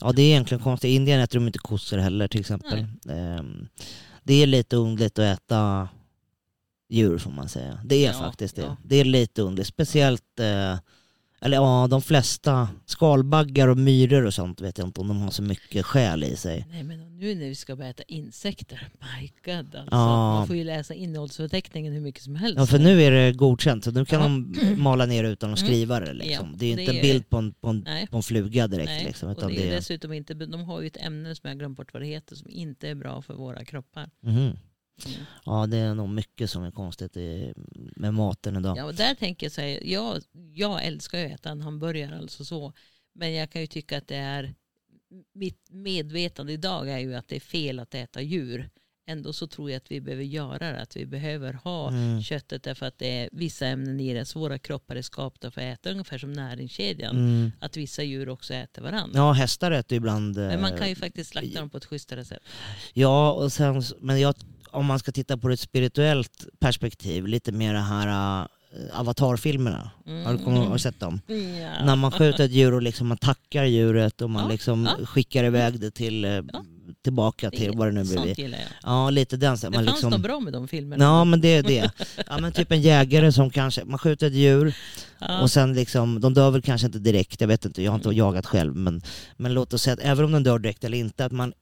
Ja 0.00 0.12
det 0.12 0.22
är 0.22 0.26
egentligen 0.26 0.64
konstigt. 0.64 0.88
I 0.88 0.94
Indien 0.94 1.20
äter 1.20 1.38
de 1.38 1.46
inte 1.46 1.58
kossor 1.58 1.98
heller 1.98 2.28
till 2.28 2.40
exempel. 2.40 2.86
Um, 3.04 3.68
det 4.22 4.42
är 4.42 4.46
lite 4.46 4.76
underligt 4.76 5.18
att 5.18 5.38
äta 5.38 5.88
djur 6.88 7.18
får 7.18 7.30
man 7.30 7.48
säga. 7.48 7.80
Det 7.84 8.06
är 8.06 8.12
ja, 8.12 8.18
faktiskt 8.18 8.56
det. 8.56 8.62
Ja. 8.62 8.76
Det 8.84 8.96
är 8.96 9.04
lite 9.04 9.42
underligt. 9.42 9.68
Speciellt 9.68 10.40
uh, 10.40 10.78
eller 11.40 11.56
ja, 11.56 11.86
de 11.90 12.02
flesta 12.02 12.68
skalbaggar 12.86 13.68
och 13.68 13.78
myror 13.78 14.26
och 14.26 14.34
sånt 14.34 14.60
vet 14.60 14.78
jag 14.78 14.88
inte 14.88 15.00
om 15.00 15.08
de 15.08 15.20
har 15.20 15.30
så 15.30 15.42
mycket 15.42 15.86
själ 15.86 16.24
i 16.24 16.36
sig. 16.36 16.66
Nej 16.70 16.82
men 16.82 17.18
nu 17.18 17.34
när 17.34 17.48
vi 17.48 17.54
ska 17.54 17.76
börja 17.76 17.90
äta 17.90 18.02
insekter, 18.02 18.88
my 19.20 19.32
god 19.44 19.74
alltså. 19.74 19.96
Ja. 19.96 20.34
Man 20.34 20.46
får 20.46 20.56
ju 20.56 20.64
läsa 20.64 20.94
innehållsförteckningen 20.94 21.92
hur 21.92 22.00
mycket 22.00 22.22
som 22.22 22.36
helst. 22.36 22.58
Ja 22.58 22.66
för 22.66 22.78
nu 22.78 23.02
är 23.02 23.10
det 23.10 23.32
godkänt 23.32 23.84
så 23.84 23.90
nu 23.90 24.04
kan 24.04 24.20
ja. 24.20 24.26
de 24.26 24.76
mala 24.82 25.06
ner 25.06 25.24
utan 25.24 25.52
att 25.52 25.58
mm. 25.58 25.68
skriva 25.68 26.00
det 26.00 26.12
liksom. 26.12 26.48
Ja, 26.50 26.56
det 26.58 26.66
är 26.66 26.76
ju 26.76 26.80
inte 26.80 26.96
en 26.96 27.02
bild 27.02 27.28
på 27.28 27.36
en, 27.36 27.52
på 27.52 27.68
en, 27.68 27.86
på 28.10 28.16
en 28.16 28.22
fluga 28.22 28.68
direkt 28.68 28.86
Nej. 28.86 29.04
liksom. 29.04 29.30
Utan 29.30 29.44
och 29.44 29.50
det 29.50 29.62
är 29.62 29.70
det... 29.70 29.76
dessutom 29.76 30.12
inte, 30.12 30.34
de 30.34 30.64
har 30.64 30.80
ju 30.80 30.86
ett 30.86 30.96
ämne 30.96 31.34
som 31.34 31.48
jag 31.48 31.58
glömt 31.58 31.76
bort 31.76 31.92
vad 31.92 32.02
det 32.02 32.06
heter 32.06 32.36
som 32.36 32.50
inte 32.50 32.88
är 32.88 32.94
bra 32.94 33.22
för 33.22 33.34
våra 33.34 33.64
kroppar. 33.64 34.10
Mm. 34.24 34.56
Mm. 35.06 35.18
Ja, 35.44 35.66
det 35.66 35.76
är 35.76 35.94
nog 35.94 36.08
mycket 36.08 36.50
som 36.50 36.62
är 36.64 36.70
konstigt 36.70 37.16
i, 37.16 37.54
med 37.96 38.14
maten 38.14 38.56
idag. 38.56 38.78
Ja, 38.78 38.84
och 38.84 38.94
där 38.94 39.14
tänker 39.14 39.46
jag 39.46 39.52
så 39.52 39.60
här, 39.60 39.80
jag, 39.86 40.22
jag 40.54 40.84
älskar 40.84 41.24
att 41.24 41.30
äta 41.32 41.50
en 41.50 41.60
hamburgare, 41.60 42.18
alltså 42.18 42.44
så. 42.44 42.72
Men 43.14 43.32
jag 43.34 43.50
kan 43.50 43.60
ju 43.60 43.66
tycka 43.66 43.98
att 43.98 44.08
det 44.08 44.16
är, 44.16 44.54
mitt 45.34 45.70
medvetande 45.70 46.52
idag 46.52 46.88
är 46.90 46.98
ju 46.98 47.14
att 47.14 47.28
det 47.28 47.36
är 47.36 47.40
fel 47.40 47.78
att 47.78 47.94
äta 47.94 48.22
djur. 48.22 48.70
ändå 49.08 49.32
så 49.32 49.46
tror 49.46 49.70
jag 49.70 49.76
att 49.76 49.90
vi 49.90 50.00
behöver 50.00 50.24
göra 50.24 50.58
det. 50.72 50.80
Att 50.80 50.96
vi 50.96 51.06
behöver 51.06 51.52
ha 51.52 51.88
Mm. 51.88 52.22
köttet 52.22 52.62
därför 52.62 52.86
att 52.86 52.98
det 52.98 53.06
är 53.06 53.28
vissa 53.32 53.66
ämnen 53.66 54.00
i 54.00 54.14
det. 54.14 54.24
Så 54.24 54.38
våra 54.38 54.58
kroppar 54.58 54.96
är 54.96 55.02
skapta 55.02 55.50
för 55.50 55.60
att 55.60 55.78
äta 55.78 55.90
ungefär 55.90 56.18
som 56.18 56.32
näringskedjan. 56.32 57.16
Mm. 57.16 57.52
Att 57.60 57.76
vissa 57.76 58.02
djur 58.02 58.28
också 58.28 58.54
äter 58.54 58.82
varandra. 58.82 59.18
Ja, 59.18 59.32
hästar 59.32 59.70
äter 59.70 59.96
ibland... 59.96 60.36
Men 60.36 60.60
man 60.60 60.72
eh, 60.72 60.78
kan 60.78 60.88
ju 60.88 60.94
faktiskt 60.94 61.30
slakta 61.30 61.60
dem 61.60 61.70
på 61.70 61.76
ett 61.76 61.84
schysstare 61.84 62.24
sätt. 62.24 62.42
Ja, 62.92 63.32
och 63.32 63.52
sen, 63.52 63.82
men 64.00 64.20
jag, 64.20 64.34
om 64.76 64.86
man 64.86 64.98
ska 64.98 65.12
titta 65.12 65.36
på 65.36 65.48
det 65.48 65.54
ett 65.54 65.60
spirituellt 65.60 66.46
perspektiv, 66.58 67.26
lite 67.26 67.52
mer 67.52 67.74
det 67.74 67.80
här 67.80 68.40
äh, 68.42 69.00
avatarfilmerna. 69.00 69.90
Har, 70.24 70.32
du, 70.34 70.44
har 70.44 70.72
du 70.72 70.78
sett 70.78 71.00
dem? 71.00 71.20
Mm. 71.28 71.54
Ja. 71.56 71.84
När 71.84 71.96
man 71.96 72.12
skjuter 72.12 72.44
ett 72.44 72.50
djur 72.50 72.74
och 72.74 72.82
liksom 72.82 73.06
man 73.06 73.18
tackar 73.18 73.64
djuret 73.64 74.20
och 74.22 74.30
man 74.30 74.42
Ja, 74.42 74.48
liksom 74.48 74.88
ja. 74.98 75.06
skickar 75.06 75.44
iväg 75.44 75.80
det 75.80 75.90
till, 75.90 76.24
eh, 76.24 76.40
tillbaka 77.02 77.50
till 77.50 77.72
vad 77.76 77.88
det 77.88 77.92
nu 77.92 78.04
blir. 78.04 78.56
Ja, 78.82 79.10
lite 79.10 79.36
den. 79.36 79.56
Det 79.56 79.70
Man 79.70 79.74
fanns 79.74 79.86
liksom, 79.88 80.10
något 80.10 80.20
bra 80.20 80.40
med 80.40 80.52
de 80.52 80.68
filmerna. 80.68 81.04
Ja, 81.04 81.24
men 81.24 81.40
det 81.40 81.48
är 81.48 81.62
det. 81.62 81.90
Ja, 82.26 82.38
men 82.38 82.52
typ 82.52 82.72
en 82.72 82.80
jägare 82.82 83.32
som 83.32 83.50
kanske, 83.50 83.84
man 83.84 83.98
skjuter 83.98 84.26
ett 84.26 84.32
djur 84.34 84.74
Ja. 85.18 85.40
och 85.40 85.50
sen 85.50 85.74
liksom, 85.74 86.20
de 86.20 86.34
dör 86.34 86.50
väl 86.50 86.62
kanske 86.62 86.86
inte 86.86 86.98
direkt, 86.98 87.40
jag 87.40 87.48
vet 87.48 87.64
inte, 87.64 87.82
jag 87.82 87.90
har 87.92 87.96
inte 87.96 88.08
jagat 88.10 88.46
själv, 88.46 88.76
men, 88.76 89.02
men 89.36 89.54
låt 89.54 89.72
oss 89.72 89.82
säga 89.82 89.94
att 89.94 90.00
även 90.02 90.24
om 90.24 90.32
den 90.32 90.42
dör 90.42 90.58
direkt 90.58 90.84
eller 90.84 90.98
inte, 90.98 91.24
att 91.24 91.32
man 91.32 91.52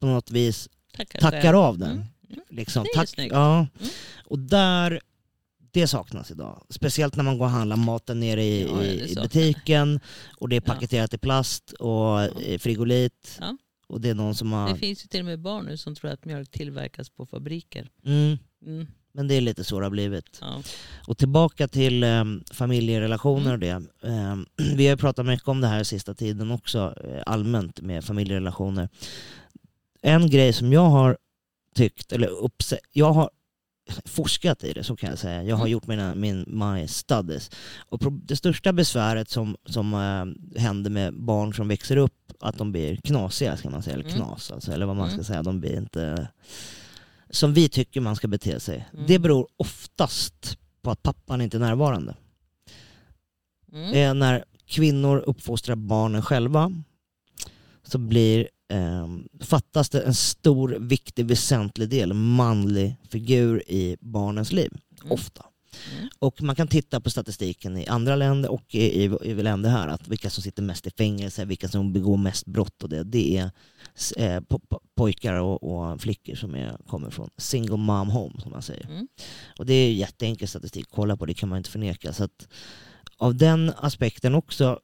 på 0.00 0.06
något 0.06 0.30
vis 0.30 0.68
Tackar, 0.96 1.18
tackar 1.18 1.54
av 1.54 1.78
den. 1.78 1.88
Mm, 1.90 2.00
mm. 2.00 2.13
Liksom, 2.48 2.84
Det 2.84 3.00
är 3.00 3.06
tack, 3.06 3.32
ja. 3.32 3.56
Mm. 3.56 3.90
Och 4.24 4.38
där, 4.38 5.00
det 5.72 5.86
saknas 5.86 6.30
idag. 6.30 6.62
Speciellt 6.68 7.16
när 7.16 7.24
man 7.24 7.38
går 7.38 7.44
och 7.44 7.50
handlar 7.50 7.76
maten 7.76 8.20
nere 8.20 8.42
i, 8.44 8.62
Ja, 8.62 8.82
i, 8.84 9.14
butiken 9.14 10.00
och 10.38 10.48
det 10.48 10.56
är 10.56 10.62
Ja. 10.66 10.72
paketerat 10.74 11.14
i 11.14 11.18
plast 11.18 11.72
och 11.72 12.40
i 12.42 12.58
frigolit. 12.58 13.38
Ja. 13.40 13.56
Och 13.86 14.00
det 14.00 14.08
är 14.10 14.14
någon 14.14 14.34
som 14.34 14.52
har... 14.52 14.68
Det 14.68 14.76
finns 14.78 15.04
ju 15.04 15.08
till 15.08 15.20
och 15.20 15.26
med 15.26 15.40
barn 15.40 15.64
nu 15.64 15.76
som 15.76 15.94
tror 15.94 16.10
att 16.10 16.24
mjölk 16.24 16.50
tillverkas 16.50 17.10
på 17.10 17.26
fabriker. 17.26 17.88
Mm, 18.06 18.38
Mm. 18.66 18.86
men 19.12 19.28
det 19.28 19.34
är 19.34 19.40
lite 19.40 19.64
så 19.64 19.80
det 19.80 19.86
har 19.86 19.90
blivit. 19.90 20.38
Ja. 20.40 20.62
Och 21.06 21.18
tillbaka 21.18 21.68
till 21.68 22.04
um, 22.04 22.44
familjerelationer 22.52 23.52
och 23.52 23.58
det. 23.58 23.82
Ehm, 24.02 24.46
vi 24.76 24.86
har 24.88 24.96
pratat 24.96 25.26
mycket 25.26 25.48
om 25.48 25.60
det 25.60 25.66
här 25.66 25.84
sista 25.84 26.14
tiden 26.14 26.50
också, 26.50 26.94
eh, 27.04 27.22
allmänt 27.26 27.80
med 27.80 28.04
familjerelationer. 28.04 28.88
En 30.02 30.30
grej 30.30 30.52
som 30.52 30.72
jag 30.72 30.84
har 30.90 31.18
tyckt, 31.74 32.12
eller 32.12 32.28
uppse- 32.28 32.78
jag 32.92 33.12
har 33.12 33.30
forskat 34.04 34.64
i 34.64 34.72
det 34.72 34.84
så 34.84 34.96
kan 34.96 35.10
jag 35.10 35.18
säga. 35.18 35.42
Jag 35.42 35.56
har 35.56 35.62
Mm. 35.62 35.72
gjort 35.72 35.86
mina, 35.86 36.14
min 36.14 36.44
my 36.46 36.88
studies. 36.88 37.50
Och 37.88 38.12
det 38.12 38.36
största 38.36 38.72
besväret 38.72 39.30
som, 39.30 39.56
som 39.66 39.94
eh, 39.94 40.60
händer 40.60 40.90
med 40.90 41.14
barn 41.14 41.54
som 41.54 41.68
växer 41.68 41.96
upp, 41.96 42.32
att 42.40 42.58
de 42.58 42.72
blir 42.72 42.96
knasiga 42.96 43.56
ska 43.56 43.70
man 43.70 43.82
säga, 43.82 43.94
eller 43.94 44.04
Mm. 44.04 44.16
knas 44.16 44.50
alltså, 44.50 44.72
eller 44.72 44.86
vad 44.86 44.96
man 44.96 45.06
ska 45.08 45.14
Mm. 45.14 45.24
säga. 45.24 45.42
De 45.42 45.60
blir 45.60 45.76
inte 45.76 46.28
som 47.30 47.54
vi 47.54 47.68
tycker 47.68 48.00
man 48.00 48.16
ska 48.16 48.28
bete 48.28 48.60
sig. 48.60 48.88
Mm. 48.92 49.04
Det 49.06 49.18
beror 49.18 49.46
oftast 49.56 50.58
på 50.82 50.90
att 50.90 51.02
pappan 51.02 51.40
inte 51.40 51.56
är 51.56 51.58
närvarande. 51.60 52.14
Mm. 53.72 53.92
Eh, 53.94 54.14
när 54.14 54.44
kvinnor 54.66 55.18
uppfostrar 55.26 55.76
barnen 55.76 56.22
själva 56.22 56.70
så 57.82 57.98
blir, 57.98 58.48
eh, 58.68 59.08
fattas 59.40 59.88
det 59.88 60.00
en 60.00 60.14
stor, 60.14 60.68
viktig, 60.68 61.26
väsentlig 61.26 61.88
del 61.88 62.12
manlig 62.12 62.96
figur 63.08 63.62
i 63.70 63.96
barnens 64.00 64.52
liv. 64.52 64.72
Mm. 65.02 65.12
Ofta. 65.12 65.46
Mm. 65.92 66.08
Och 66.18 66.42
man 66.42 66.56
kan 66.56 66.68
titta 66.68 67.00
på 67.00 67.10
statistiken 67.10 67.76
i 67.76 67.86
andra 67.86 68.16
länder 68.16 68.50
och 68.50 68.74
i, 68.74 69.04
i, 69.04 69.18
i 69.22 69.34
länder 69.34 69.70
här, 69.70 69.88
att 69.88 70.08
vilka 70.08 70.30
som 70.30 70.42
sitter 70.42 70.62
mest 70.62 70.86
i 70.86 70.90
fängelse, 70.90 71.44
vilka 71.44 71.68
som 71.68 71.92
begår 71.92 72.16
mest 72.16 72.46
brott 72.46 72.82
och 72.82 72.88
det, 72.88 73.02
det 73.02 73.36
är 73.36 73.50
eh, 74.16 74.40
po, 74.40 74.58
po, 74.58 74.80
pojkar 74.94 75.34
och, 75.34 75.62
och 75.62 76.00
flickor 76.00 76.34
som 76.34 76.54
är, 76.54 76.76
kommer 76.86 77.10
från 77.10 77.30
single 77.36 77.76
mom 77.76 78.10
home 78.10 78.40
som 78.40 78.50
man 78.50 78.62
säger. 78.62 78.86
Mm. 78.86 79.08
Och 79.58 79.66
det 79.66 79.74
är 79.74 79.92
jätteenkel 79.92 80.48
statistik, 80.48 80.86
kolla 80.90 81.16
på 81.16 81.26
det 81.26 81.34
kan 81.34 81.48
man 81.48 81.58
inte 81.58 81.70
förneka. 81.70 82.12
Så 82.12 82.24
att, 82.24 82.48
av 83.16 83.36
den 83.36 83.72
aspekten 83.76 84.34
också, 84.34 84.80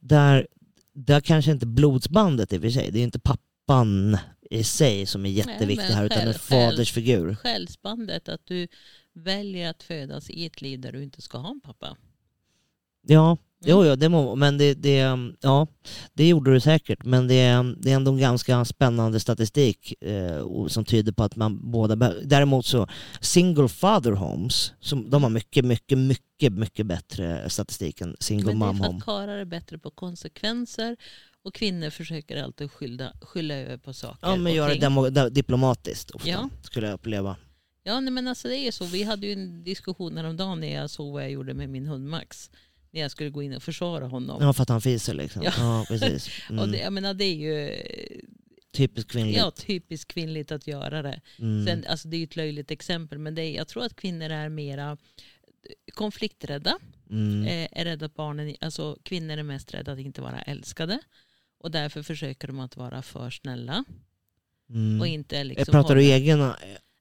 där, 0.00 0.46
där 0.94 1.20
kanske 1.20 1.52
inte 1.52 1.66
blodsbandet 1.66 2.52
i 2.52 2.58
och 2.58 2.62
för 2.62 2.70
sig, 2.70 2.90
det 2.90 2.98
är 2.98 3.02
inte 3.04 3.20
pappan 3.20 4.18
i 4.50 4.64
sig 4.64 5.06
som 5.06 5.26
är 5.26 5.30
jätteviktig 5.30 5.94
här 5.94 6.04
utan 6.04 6.28
en 6.28 6.34
fadersfigur. 6.34 7.34
Själsbandet, 7.34 8.28
att 8.28 8.46
du 8.46 8.68
väljer 9.12 9.70
att 9.70 9.82
födas 9.82 10.30
i 10.30 10.46
ett 10.46 10.60
liv 10.60 10.80
där 10.80 10.92
du 10.92 11.02
inte 11.02 11.22
ska 11.22 11.38
ha 11.38 11.50
en 11.50 11.60
pappa. 11.60 11.96
Ja, 13.02 13.36
jo, 13.64 13.84
jo, 13.84 13.96
det 13.96 14.08
må, 14.08 14.34
men 14.34 14.58
det, 14.58 14.74
det, 14.74 15.18
ja, 15.40 15.66
det 16.12 16.28
gjorde 16.28 16.52
du 16.52 16.60
säkert. 16.60 17.04
Men 17.04 17.28
det, 17.28 17.74
det 17.78 17.90
är 17.90 17.96
ändå 17.96 18.10
en 18.10 18.18
ganska 18.18 18.64
spännande 18.64 19.20
statistik 19.20 19.94
eh, 20.02 20.66
som 20.68 20.84
tyder 20.84 21.12
på 21.12 21.22
att 21.24 21.36
man 21.36 21.70
båda 21.70 21.96
behöver. 21.96 22.22
Däremot 22.24 22.66
så 22.66 22.88
single 23.20 23.68
father 23.68 24.12
homes, 24.12 24.72
som, 24.80 25.10
de 25.10 25.22
har 25.22 25.30
mycket, 25.30 25.64
mycket, 25.64 25.98
mycket, 25.98 26.52
mycket 26.52 26.86
bättre 26.86 27.50
statistik 27.50 28.00
än 28.00 28.16
single 28.20 28.54
Men 28.54 28.58
det 28.58 28.64
är 28.64 28.66
mom 28.66 28.76
för 28.78 28.84
home. 28.86 28.98
att 28.98 29.04
karlar 29.04 29.36
är 29.38 29.44
bättre 29.44 29.78
på 29.78 29.90
konsekvenser 29.90 30.96
och 31.44 31.54
kvinnor 31.54 31.90
försöker 31.90 32.42
alltid 32.42 32.70
skylla, 32.72 33.12
skylla 33.22 33.54
över 33.54 33.76
på 33.76 33.92
saker. 33.92 34.18
Ja, 34.28 34.36
men 34.36 34.54
göra 34.54 34.74
det 34.74 34.80
demo, 34.80 35.08
diplomatiskt 35.30 36.10
ofta, 36.10 36.28
Ja. 36.28 36.48
skulle 36.62 36.86
jag 36.86 36.94
uppleva. 36.94 37.36
Ja, 37.84 38.00
nej, 38.00 38.12
men 38.12 38.28
alltså 38.28 38.48
det 38.48 38.56
är 38.56 38.72
så. 38.72 38.84
Vi 38.84 39.02
hade 39.02 39.26
ju 39.26 39.32
en 39.32 39.64
diskussion 39.64 40.16
häromdagen 40.16 40.60
när 40.60 40.74
jag 40.74 40.90
såg 40.90 41.12
vad 41.12 41.22
jag 41.22 41.30
gjorde 41.30 41.54
med 41.54 41.68
min 41.70 41.86
hund 41.86 42.08
Max. 42.08 42.50
När 42.92 43.00
jag 43.00 43.10
skulle 43.10 43.30
gå 43.30 43.42
in 43.42 43.54
och 43.54 43.62
försvara 43.62 44.06
honom. 44.06 44.42
Ja, 44.42 44.52
för 44.52 44.62
att 44.62 44.68
han 44.68 44.80
fiser 44.80 45.14
liksom. 45.14 45.42
Ja, 45.42 45.52
Ja. 45.58 45.84
precis. 45.88 46.28
Och 46.48 46.52
Mm. 46.56 46.72
det, 46.72 46.78
jag 46.78 46.92
menar, 46.92 47.14
det 47.14 47.24
är 47.24 47.34
ju 47.34 47.68
eh, 47.68 48.18
Typiskt 48.72 49.10
kvinnligt. 49.10 49.38
ja, 49.38 49.50
typiskt 49.50 50.12
kvinnligt 50.12 50.52
att 50.52 50.66
göra 50.66 51.02
det. 51.02 51.20
Mm. 51.38 51.66
Sen, 51.66 51.84
alltså, 51.88 52.08
det 52.08 52.16
är 52.16 52.18
ju 52.18 52.24
ett 52.24 52.36
löjligt 52.36 52.70
exempel, 52.70 53.18
men 53.18 53.34
det 53.34 53.42
är, 53.42 53.56
jag 53.56 53.68
tror 53.68 53.84
att 53.84 53.96
kvinnor 53.96 54.30
är 54.30 54.48
mera 54.48 54.96
konflikträdda. 55.94 56.78
Mm. 57.10 57.44
Eh, 57.46 57.80
är 57.80 57.84
rädda 57.84 58.06
att 58.06 58.14
barnen, 58.14 58.56
alltså 58.60 58.98
kvinnor 59.02 59.36
är 59.38 59.42
mest 59.42 59.74
rädda 59.74 59.92
att 59.92 59.98
inte 59.98 60.20
vara 60.20 60.42
älskade. 60.42 61.00
Och 61.58 61.70
därför 61.70 62.02
försöker 62.02 62.48
de 62.48 62.60
att 62.60 62.76
vara 62.76 63.02
för 63.02 63.30
snälla. 63.30 63.84
Mm. 64.70 65.00
Och 65.00 65.06
inte 65.06 65.44
liksom 65.44 65.72
Pratar 65.72 65.94
du 65.94 66.00
hålla- 66.02 66.56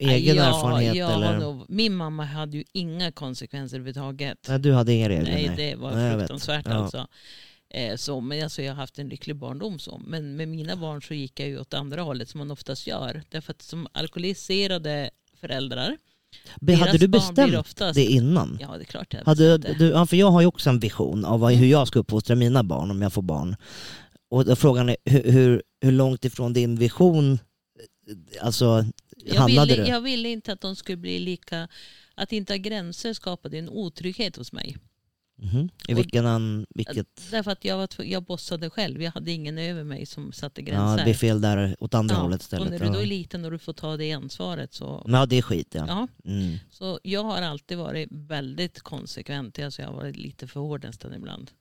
egen, 0.09 0.35
ja, 0.35 0.43
erfarenhet 0.43 0.95
jag 0.95 1.13
eller? 1.13 1.39
Nog, 1.39 1.65
min 1.69 1.95
mamma 1.95 2.25
hade 2.25 2.57
ju 2.57 2.63
inga 2.73 3.11
konsekvenser 3.11 3.77
överhuvudtaget. 3.77 4.37
Nej, 4.49 4.59
du 4.59 4.73
hade 4.73 4.93
inga 4.93 5.09
regler? 5.09 5.31
Nej, 5.31 5.53
det 5.57 5.75
var 5.75 5.91
Nej, 5.95 6.17
fruktansvärt 6.17 6.65
Ja. 6.69 6.73
alltså. 6.73 7.07
Eh, 7.73 7.95
så, 7.95 8.21
men 8.21 8.43
alltså, 8.43 8.61
jag 8.61 8.71
har 8.73 8.77
haft 8.81 8.99
en 8.99 9.09
lycklig 9.09 9.35
barndom 9.35 9.79
så. 9.79 10.01
Men 10.07 10.35
med 10.35 10.47
mina 10.47 10.75
barn 10.75 11.01
så 11.01 11.13
gick 11.13 11.39
jag 11.39 11.49
ju 11.49 11.59
åt 11.59 11.73
andra 11.73 12.01
hållet 12.01 12.29
som 12.29 12.37
man 12.37 12.51
oftast 12.51 12.87
gör. 12.87 13.21
Därför 13.29 13.51
att 13.53 13.61
som 13.61 13.87
alkoholiserade 13.91 15.09
föräldrar. 15.39 15.97
Be- 16.61 16.75
Hade 16.75 16.97
du 16.97 17.07
bestämt 17.07 17.55
oftast- 17.57 17.95
det 17.95 18.05
innan? 18.05 18.57
Ja 18.61 18.67
det 18.77 18.83
är 18.83 18.85
klart 18.85 19.13
jag 19.13 19.25
Hade, 19.25 19.57
du, 19.57 19.87
ja, 19.89 20.05
för 20.05 20.17
jag 20.17 20.31
har 20.31 20.41
ju 20.41 20.47
också 20.47 20.69
en 20.69 20.79
vision 20.79 21.25
av 21.25 21.49
hur 21.49 21.67
jag 21.67 21.87
ska 21.87 21.99
uppfostra 21.99 22.35
mina 22.35 22.63
barn 22.63 22.91
om 22.91 23.01
jag 23.01 23.13
får 23.13 23.21
barn. 23.21 23.55
Och 24.29 24.45
då 24.45 24.55
frågan 24.55 24.89
är 24.89 24.95
hur, 25.05 25.31
hur, 25.31 25.63
hur 25.81 25.91
långt 25.91 26.25
ifrån 26.25 26.53
din 26.53 26.75
vision 26.75 27.33
eh, 27.33 28.45
alltså, 28.45 28.85
jag, 29.25 29.45
ville, 29.47 29.65
du? 29.65 29.87
jag 29.87 30.01
ville 30.01 30.29
inte 30.29 30.53
att 30.53 30.61
de 30.61 30.75
skulle 30.75 30.97
bli 30.97 31.19
lika... 31.19 31.67
Att 32.15 32.31
inte 32.31 32.53
ha 32.53 32.57
gränser 32.57 33.13
skapade 33.13 33.57
en 33.57 33.69
otrygghet 33.69 34.35
hos 34.35 34.51
mig. 34.51 34.77
Mhm. 35.37 35.69
I 35.87 35.93
vilken, 35.93 36.25
an, 36.25 36.65
vilket... 36.69 37.31
Därför 37.31 37.51
att 37.51 37.65
jag, 37.65 37.77
var, 37.77 37.89
jag 38.03 38.23
bossade 38.23 38.69
själv. 38.69 39.01
Jag 39.01 39.11
hade 39.11 39.31
ingen 39.31 39.57
över 39.57 39.83
mig 39.83 40.05
som 40.05 40.31
satte 40.31 40.61
Ja, 40.61 40.65
gränser. 40.67 40.97
det 40.97 41.03
blir 41.03 41.13
fel 41.13 41.41
där 41.41 41.75
åt 41.79 41.93
andra 41.93 42.15
Ja, 42.15 42.21
hållet 42.21 42.39
och 42.39 42.43
istället. 42.43 42.69
när 42.69 42.79
du 42.79 42.85
då 42.85 42.93
är 42.93 42.99
Ja. 42.99 43.05
liten 43.05 43.45
och 43.45 43.51
du 43.51 43.57
får 43.59 43.73
ta 43.73 43.97
det 43.97 44.11
ansvaret 44.11 44.73
så... 44.73 45.05
Ja, 45.07 45.25
det 45.25 45.37
är 45.37 45.41
skit 45.41 45.67
ja. 45.75 45.85
Ja, 45.87 46.07
Mm. 46.31 46.57
så 46.69 46.99
jag 47.03 47.23
har 47.23 47.41
alltid 47.41 47.77
varit 47.77 48.07
väldigt 48.11 48.81
konsekvent. 48.81 49.59
Alltså 49.59 49.81
jag 49.81 49.89
har 49.89 49.95
varit 49.95 50.17
lite 50.17 50.47
för 50.47 50.59
hård 50.59 50.83
nästan 50.83 51.13
ibland. 51.13 51.51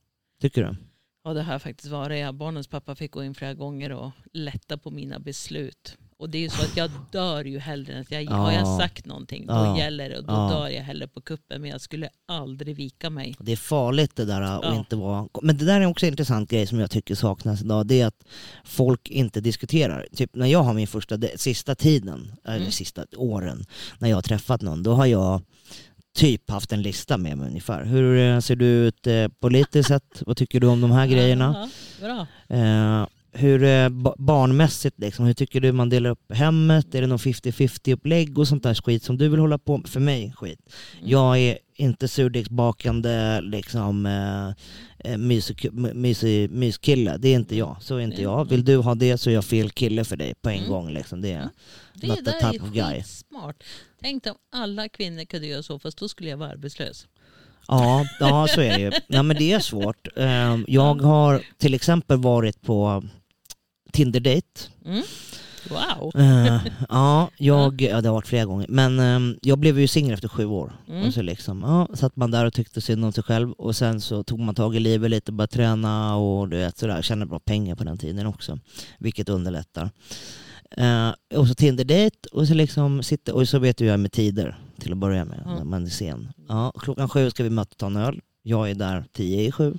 Tycker 0.41 0.65
du? 0.65 0.77
Ja, 1.25 1.33
det 1.35 1.43
har 1.43 1.53
jag 1.53 1.63
faktiskt 1.63 1.89
varit. 1.91 2.35
Barnens 2.35 2.69
pappa 2.69 2.95
fick 2.95 3.11
gå 3.11 3.25
in 3.25 3.35
flera 3.35 3.55
gånger 3.55 3.93
och 3.93 4.11
lätta 4.33 4.79
på 4.79 4.91
mina 4.91 5.19
beslut. 5.19 5.97
Och 6.21 6.31
det 6.31 6.39
är 6.39 6.43
ju 6.43 6.49
så 6.49 6.63
att 6.63 6.77
jag 6.77 6.91
dör 7.13 7.45
ju 7.45 7.59
hellre 7.59 7.93
än 7.93 8.01
att 8.01 8.11
jag, 8.11 8.25
har 8.31 8.53
jag 8.53 8.63
Ja. 8.63 8.79
sagt 8.81 9.07
någonting 9.07 9.47
då 9.47 9.53
Ja. 9.55 9.79
gäller 9.79 10.09
det 10.11 10.19
och 10.19 10.25
då 10.25 10.33
Ja. 10.33 10.49
dör 10.51 10.69
jag 10.69 10.83
hellre 10.83 11.09
på 11.09 11.21
kuppen. 11.21 11.61
Men 11.61 11.71
jag 11.71 11.81
skulle 11.81 12.09
aldrig 12.29 12.77
vika 12.77 13.11
mig. 13.11 13.37
Det 13.41 13.53
är 13.53 13.57
farligt 13.57 14.17
det 14.17 14.25
där 14.25 14.41
att 14.41 14.61
Ja. 14.65 14.75
inte 14.79 14.97
vara... 14.97 15.29
Men 15.43 15.57
det 15.59 15.65
där 15.65 15.81
är 15.81 15.87
också 15.87 16.07
en 16.07 16.13
intressant 16.13 16.51
grej 16.51 16.67
som 16.67 16.79
jag 16.81 16.91
tycker 16.91 17.15
saknas 17.15 17.63
idag. 17.63 17.87
Det 17.87 18.01
är 18.01 18.07
att 18.07 18.25
folk 18.65 19.09
inte 19.11 19.41
diskuterar. 19.41 20.07
Typ 20.15 20.35
när 20.35 20.47
jag 20.47 20.63
har 20.63 20.73
min 20.75 20.87
första, 20.87 21.19
sista 21.37 21.75
tiden, 21.75 22.33
eller 22.45 22.57
Mm. 22.57 22.71
sista 22.71 23.05
åren, 23.17 23.65
när 23.99 24.09
jag 24.09 24.17
har 24.17 24.23
träffat 24.23 24.63
någon, 24.63 24.83
då 24.83 24.93
har 24.95 25.07
jag 25.07 25.43
typ 26.17 26.51
haft 26.51 26.73
en 26.73 26.83
lista 26.83 27.19
med 27.19 27.39
mig 27.39 27.49
ungefär. 27.49 27.85
Hur 27.85 28.41
ser 28.41 28.57
du 28.57 28.67
ut 28.67 29.07
eh, 29.07 29.29
politiskt 29.41 29.89
sett? 29.89 30.23
Vad 30.27 30.37
tycker 30.37 30.61
du 30.61 30.67
om 30.67 30.81
de 30.81 30.91
här 30.91 31.07
grejerna? 31.07 31.69
Ja, 32.01 32.07
bra. 32.49 32.57
Eh, 32.59 33.07
hur 33.33 33.63
eh, 33.65 33.89
ba- 33.89 34.15
barnmässigt, 34.19 34.99
liksom, 35.01 35.25
hur 35.27 35.35
tycker 35.35 35.61
du 35.61 35.73
man 35.73 35.89
delar 35.89 36.11
upp 36.11 36.33
hemmet? 36.33 36.95
Är 36.95 37.01
det 37.01 37.07
någon 37.07 37.19
50-50 37.19 37.93
upplägg 37.95 38.39
och 38.39 38.49
sånt 38.49 38.63
där 38.63 38.75
skit 38.75 39.03
som 39.03 39.19
du 39.19 39.29
vill 39.29 39.41
hålla 39.41 39.59
på 39.59 39.79
med? 39.79 39.89
För 39.89 40.01
mig 40.01 40.33
skit. 40.37 40.59
Mm. 40.99 41.11
Jag 41.11 41.39
är 41.39 41.59
inte 41.77 42.09
surdegsbakande 42.09 43.41
liksom, 43.41 44.07
eh, 44.07 44.49
eh, 45.13 45.19
myskille. 46.53 47.17
Det 47.19 47.29
är 47.29 47.35
inte 47.37 47.57
jag. 47.57 47.77
Så 47.81 47.97
är 47.97 48.01
inte 48.01 48.23
jag. 48.23 48.49
Vill 48.49 48.65
du 48.65 48.77
ha 48.77 48.95
det 48.95 49.19
så 49.19 49.31
är 49.31 49.35
jag 49.35 49.45
fel 49.45 49.71
kille 49.71 50.05
för 50.05 50.17
dig 50.17 50.35
på 50.43 50.49
en 50.49 50.59
Mm. 50.59 50.71
gång. 50.71 50.91
Liksom. 50.91 51.21
Det 51.21 51.33
är, 51.33 51.37
Mm. 51.37 51.49
Det 51.95 52.07
Not 52.07 52.25
där 52.25 52.33
är 52.47 52.53
type 52.53 52.65
of 52.65 52.73
guy. 52.73 52.95
skitsmart. 52.95 53.57
Tänk 54.03 54.27
om 54.27 54.35
alla 54.53 54.89
kvinnor 54.89 55.25
kunde 55.25 55.47
göra 55.47 55.63
så, 55.63 55.79
fast 55.79 55.99
då 55.99 56.09
skulle 56.09 56.31
jag 56.31 56.37
vara 56.37 56.51
arbetslös. 56.51 57.07
ja, 57.69 58.07
ja, 58.21 58.47
så 58.49 58.61
är 58.61 58.73
det 58.79 58.81
ju. 58.81 58.91
Nej, 59.09 59.23
men 59.23 59.37
det 59.37 59.53
är 59.53 59.59
svårt. 59.61 60.09
Ehm, 60.17 60.65
Jag 60.69 60.95
har 61.03 61.43
till 61.59 61.75
exempel 61.75 62.19
varit 62.19 62.63
på 62.63 63.05
Tinder-date. 63.91 64.61
Mm. 64.85 65.03
Wow. 65.71 66.13
Eh, 66.21 66.61
ja, 66.89 67.31
jag, 67.39 67.83
ja, 67.83 68.01
det 68.01 68.09
har 68.09 68.15
varit 68.15 68.27
flera 68.27 68.45
gånger. 68.45 68.67
Men 68.69 68.99
ehm, 69.01 69.37
jag 69.43 69.59
blev 69.59 69.81
ju 69.81 69.89
singel 69.89 70.15
efter 70.15 70.29
sju 70.29 70.45
år. 70.47 70.73
Mm. 70.89 71.07
Och 71.07 71.15
så 71.15 71.23
liksom, 71.23 71.63
ja, 71.63 71.97
satt 71.97 72.17
man 72.17 72.31
där 72.31 72.45
och 72.47 72.53
tyckte 72.53 72.81
synd 72.81 73.05
om 73.05 73.13
sig 73.13 73.25
själv 73.25 73.53
och 73.53 73.77
sen 73.77 74.01
så 74.01 74.23
tog 74.23 74.41
man 74.41 74.55
tag 74.55 74.77
i 74.77 74.81
livet 74.81 75.11
lite, 75.11 75.33
började 75.33 75.53
träna 75.53 76.17
och 76.17 76.49
du 76.49 76.57
vet 76.57 76.79
sådär. 76.79 77.03
Tjänade 77.03 77.29
bra 77.29 77.41
pengar 77.41 77.75
på 77.75 77.85
den 77.85 77.99
tiden 77.99 78.27
också, 78.27 78.59
vilket 78.99 79.29
underlättar. 79.29 79.91
Eh, 80.77 81.11
och 81.35 81.49
så 81.49 81.55
Tinder-date 81.55 82.29
och 82.33 82.49
så 82.49 82.55
liksom 82.55 83.03
sitter, 83.03 83.35
och 83.35 83.49
så 83.49 83.59
vet 83.59 83.81
ju 83.81 83.87
jag 83.87 84.01
med 84.01 84.13
tider 84.13 84.59
till 84.79 84.93
att 84.93 84.99
börja 84.99 85.25
med, 85.25 85.43
Mm. 85.45 85.57
när 85.57 85.65
man 85.65 85.85
är 85.87 85.91
sen. 85.91 86.33
Ja, 86.49 86.73
klockan 86.79 87.09
sju 87.09 87.31
ska 87.31 87.43
vi 87.43 87.51
möta 87.51 87.71
och 87.73 87.77
ta 87.79 87.87
en 87.87 87.97
öl. 87.97 88.21
Jag 88.43 88.71
är 88.71 88.75
där 88.75 89.05
tio 89.13 89.43
i 89.43 89.53
sju. 89.53 89.75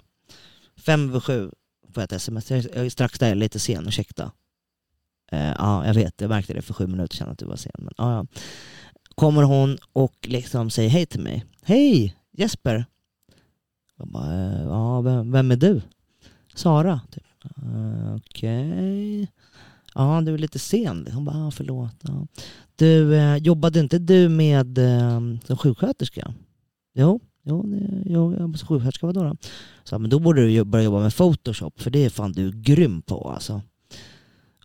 Fem 0.85 1.09
över 1.09 1.19
sju 1.19 1.51
får 1.91 2.01
jag 2.01 2.05
ett 2.05 2.11
sms. 2.11 2.51
Jag 2.51 2.65
är 2.75 2.89
strax 2.89 3.19
där, 3.19 3.35
lite 3.35 3.59
sen, 3.59 3.87
ursäkta. 3.87 4.31
Eh, 5.31 5.53
ja, 5.57 5.87
jag 5.87 5.93
vet, 5.93 6.21
jag 6.21 6.29
märkte 6.29 6.53
det 6.53 6.61
för 6.61 6.73
sju 6.73 6.87
minuter 6.87 7.15
sedan 7.15 7.29
att 7.29 7.37
du 7.37 7.45
var 7.45 7.55
sen. 7.55 7.71
Men, 7.77 7.93
ja, 7.97 8.13
ja. 8.13 8.25
Kommer 9.15 9.43
hon 9.43 9.77
och 9.93 10.15
liksom 10.21 10.69
säger 10.69 10.89
hej 10.89 11.05
till 11.05 11.21
mig. 11.21 11.45
Hej 11.63 12.15
Jesper! 12.31 12.85
Jag 13.97 14.07
bara, 14.07 14.33
eh, 14.33 14.63
ja, 14.63 15.01
vem, 15.01 15.31
vem 15.31 15.51
är 15.51 15.55
du? 15.55 15.81
Sara. 16.55 17.01
Typ. 17.11 17.23
Okej. 17.43 18.15
Okej. 18.15 19.31
Ja, 19.95 20.21
du 20.21 20.33
är 20.33 20.37
lite 20.37 20.59
sen. 20.59 21.07
Hon 21.13 21.25
bara, 21.25 21.47
ah, 21.47 21.51
förlåt. 21.51 21.95
Ja. 22.01 22.27
Du, 22.75 23.15
eh, 23.15 23.37
jobbade 23.37 23.79
inte 23.79 23.99
du 23.99 24.29
med 24.29 24.77
eh, 24.77 25.19
som 25.45 25.57
sjuksköterska? 25.57 26.33
Jo, 26.93 27.19
jo, 27.43 28.35
jag 28.39 28.59
som 28.59 28.67
sjuksköterska. 28.67 29.05
Vadå 29.07 29.23
då? 29.23 29.35
Så, 29.83 29.99
men 29.99 30.09
då 30.09 30.19
borde 30.19 30.45
du 30.47 30.63
börja 30.63 30.85
jobba 30.85 30.99
med 30.99 31.15
Photoshop 31.15 31.81
för 31.81 31.89
det 31.91 32.05
är 32.05 32.09
fan 32.09 32.31
du 32.31 32.51
grym 32.51 33.01
på 33.01 33.29
alltså. 33.31 33.61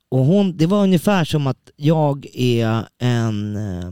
Och 0.09 0.19
hon, 0.25 0.57
det 0.57 0.67
var 0.67 0.83
ungefär 0.83 1.25
som 1.25 1.47
att 1.47 1.71
jag 1.77 2.27
är 2.35 2.87
en 2.99 3.57
eh, 3.57 3.91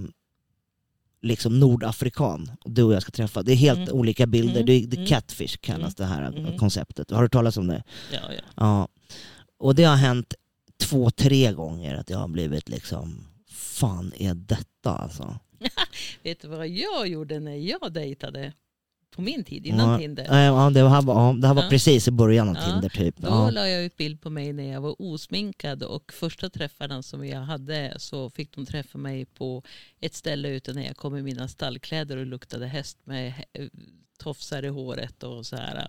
liksom 1.23 1.61
nordafrikan 1.61 2.51
och 2.65 2.71
du 2.71 2.83
och 2.83 2.95
jag 2.95 3.03
ska 3.03 3.11
träffa. 3.11 3.43
Det 3.43 3.53
är 3.53 3.57
helt 3.57 3.79
Mm. 3.79 3.93
olika 3.95 4.27
bilder. 4.27 4.55
Mm. 4.61 4.67
Det, 4.67 4.87
det 4.87 4.97
Mm. 4.97 5.07
catfish 5.09 5.57
kallas 5.61 5.95
det 5.95 6.05
här 6.05 6.23
Mm. 6.23 6.59
konceptet. 6.59 7.11
Har 7.11 7.23
du 7.23 7.29
talat 7.29 7.57
om 7.57 7.67
det? 7.67 7.83
Ja, 8.13 8.19
ja. 8.33 8.43
Ja. 8.57 8.89
Och 9.59 9.75
det 9.75 9.85
har 9.85 9.97
hänt 9.97 10.35
två, 10.81 11.11
tre 11.11 11.53
gånger 11.53 11.95
att 11.95 12.11
jag 12.11 12.19
har 12.19 12.29
blivit 12.29 12.69
liksom, 12.69 13.27
fan 13.51 14.13
är 14.19 14.35
detta 14.35 14.91
alltså? 14.91 15.39
Vet 16.23 16.41
du 16.43 16.49
vad 16.49 16.69
jag 16.69 17.09
gjorde 17.09 17.41
när 17.41 17.57
jag 17.57 17.93
dejtade? 17.93 18.53
På 19.15 19.23
min 19.23 19.45
tid, 19.45 19.67
innan 19.67 19.91
ja, 19.91 19.99
Tinder. 19.99 20.25
Ja, 20.25 20.71
det, 20.71 20.89
här 20.89 21.03
var, 21.03 21.35
det 21.35 21.47
här 21.47 21.55
var 21.55 21.63
Ja. 21.63 21.69
precis 21.69 22.09
i 22.09 22.11
början 22.11 22.49
av 22.49 22.57
Ja, 22.57 22.63
Tinder 22.73 22.89
typ. 22.89 23.17
Då 23.17 23.29
Ja. 23.29 23.51
la 23.51 23.69
jag 23.69 23.85
ut 23.85 23.97
bild 23.97 24.21
på 24.21 24.31
mig 24.31 24.53
när 24.53 24.73
jag 24.73 24.81
var 24.81 24.95
osminkad 24.99 25.83
och 25.83 26.13
första 26.13 26.51
träffarna 26.51 27.03
som 27.03 27.27
jag 27.27 27.41
hade 27.41 27.95
så 27.99 28.31
fick 28.31 28.55
de 28.55 28.67
träffa 28.67 28.99
mig 28.99 29.25
på 29.25 29.63
ett 30.01 30.15
ställe 30.15 30.49
ute 30.49 30.73
när 30.73 30.87
jag 30.87 30.97
kom 30.97 31.17
i 31.17 31.23
mina 31.23 31.49
stallkläder 31.49 32.17
och 32.17 32.27
luktade 32.27 32.67
häst 32.67 32.99
med 33.05 33.33
eh, 33.53 33.67
tofsar 34.19 34.63
i 34.65 34.69
håret 34.69 35.23
och 35.23 35.47
så 35.47 35.57
här. 35.57 35.89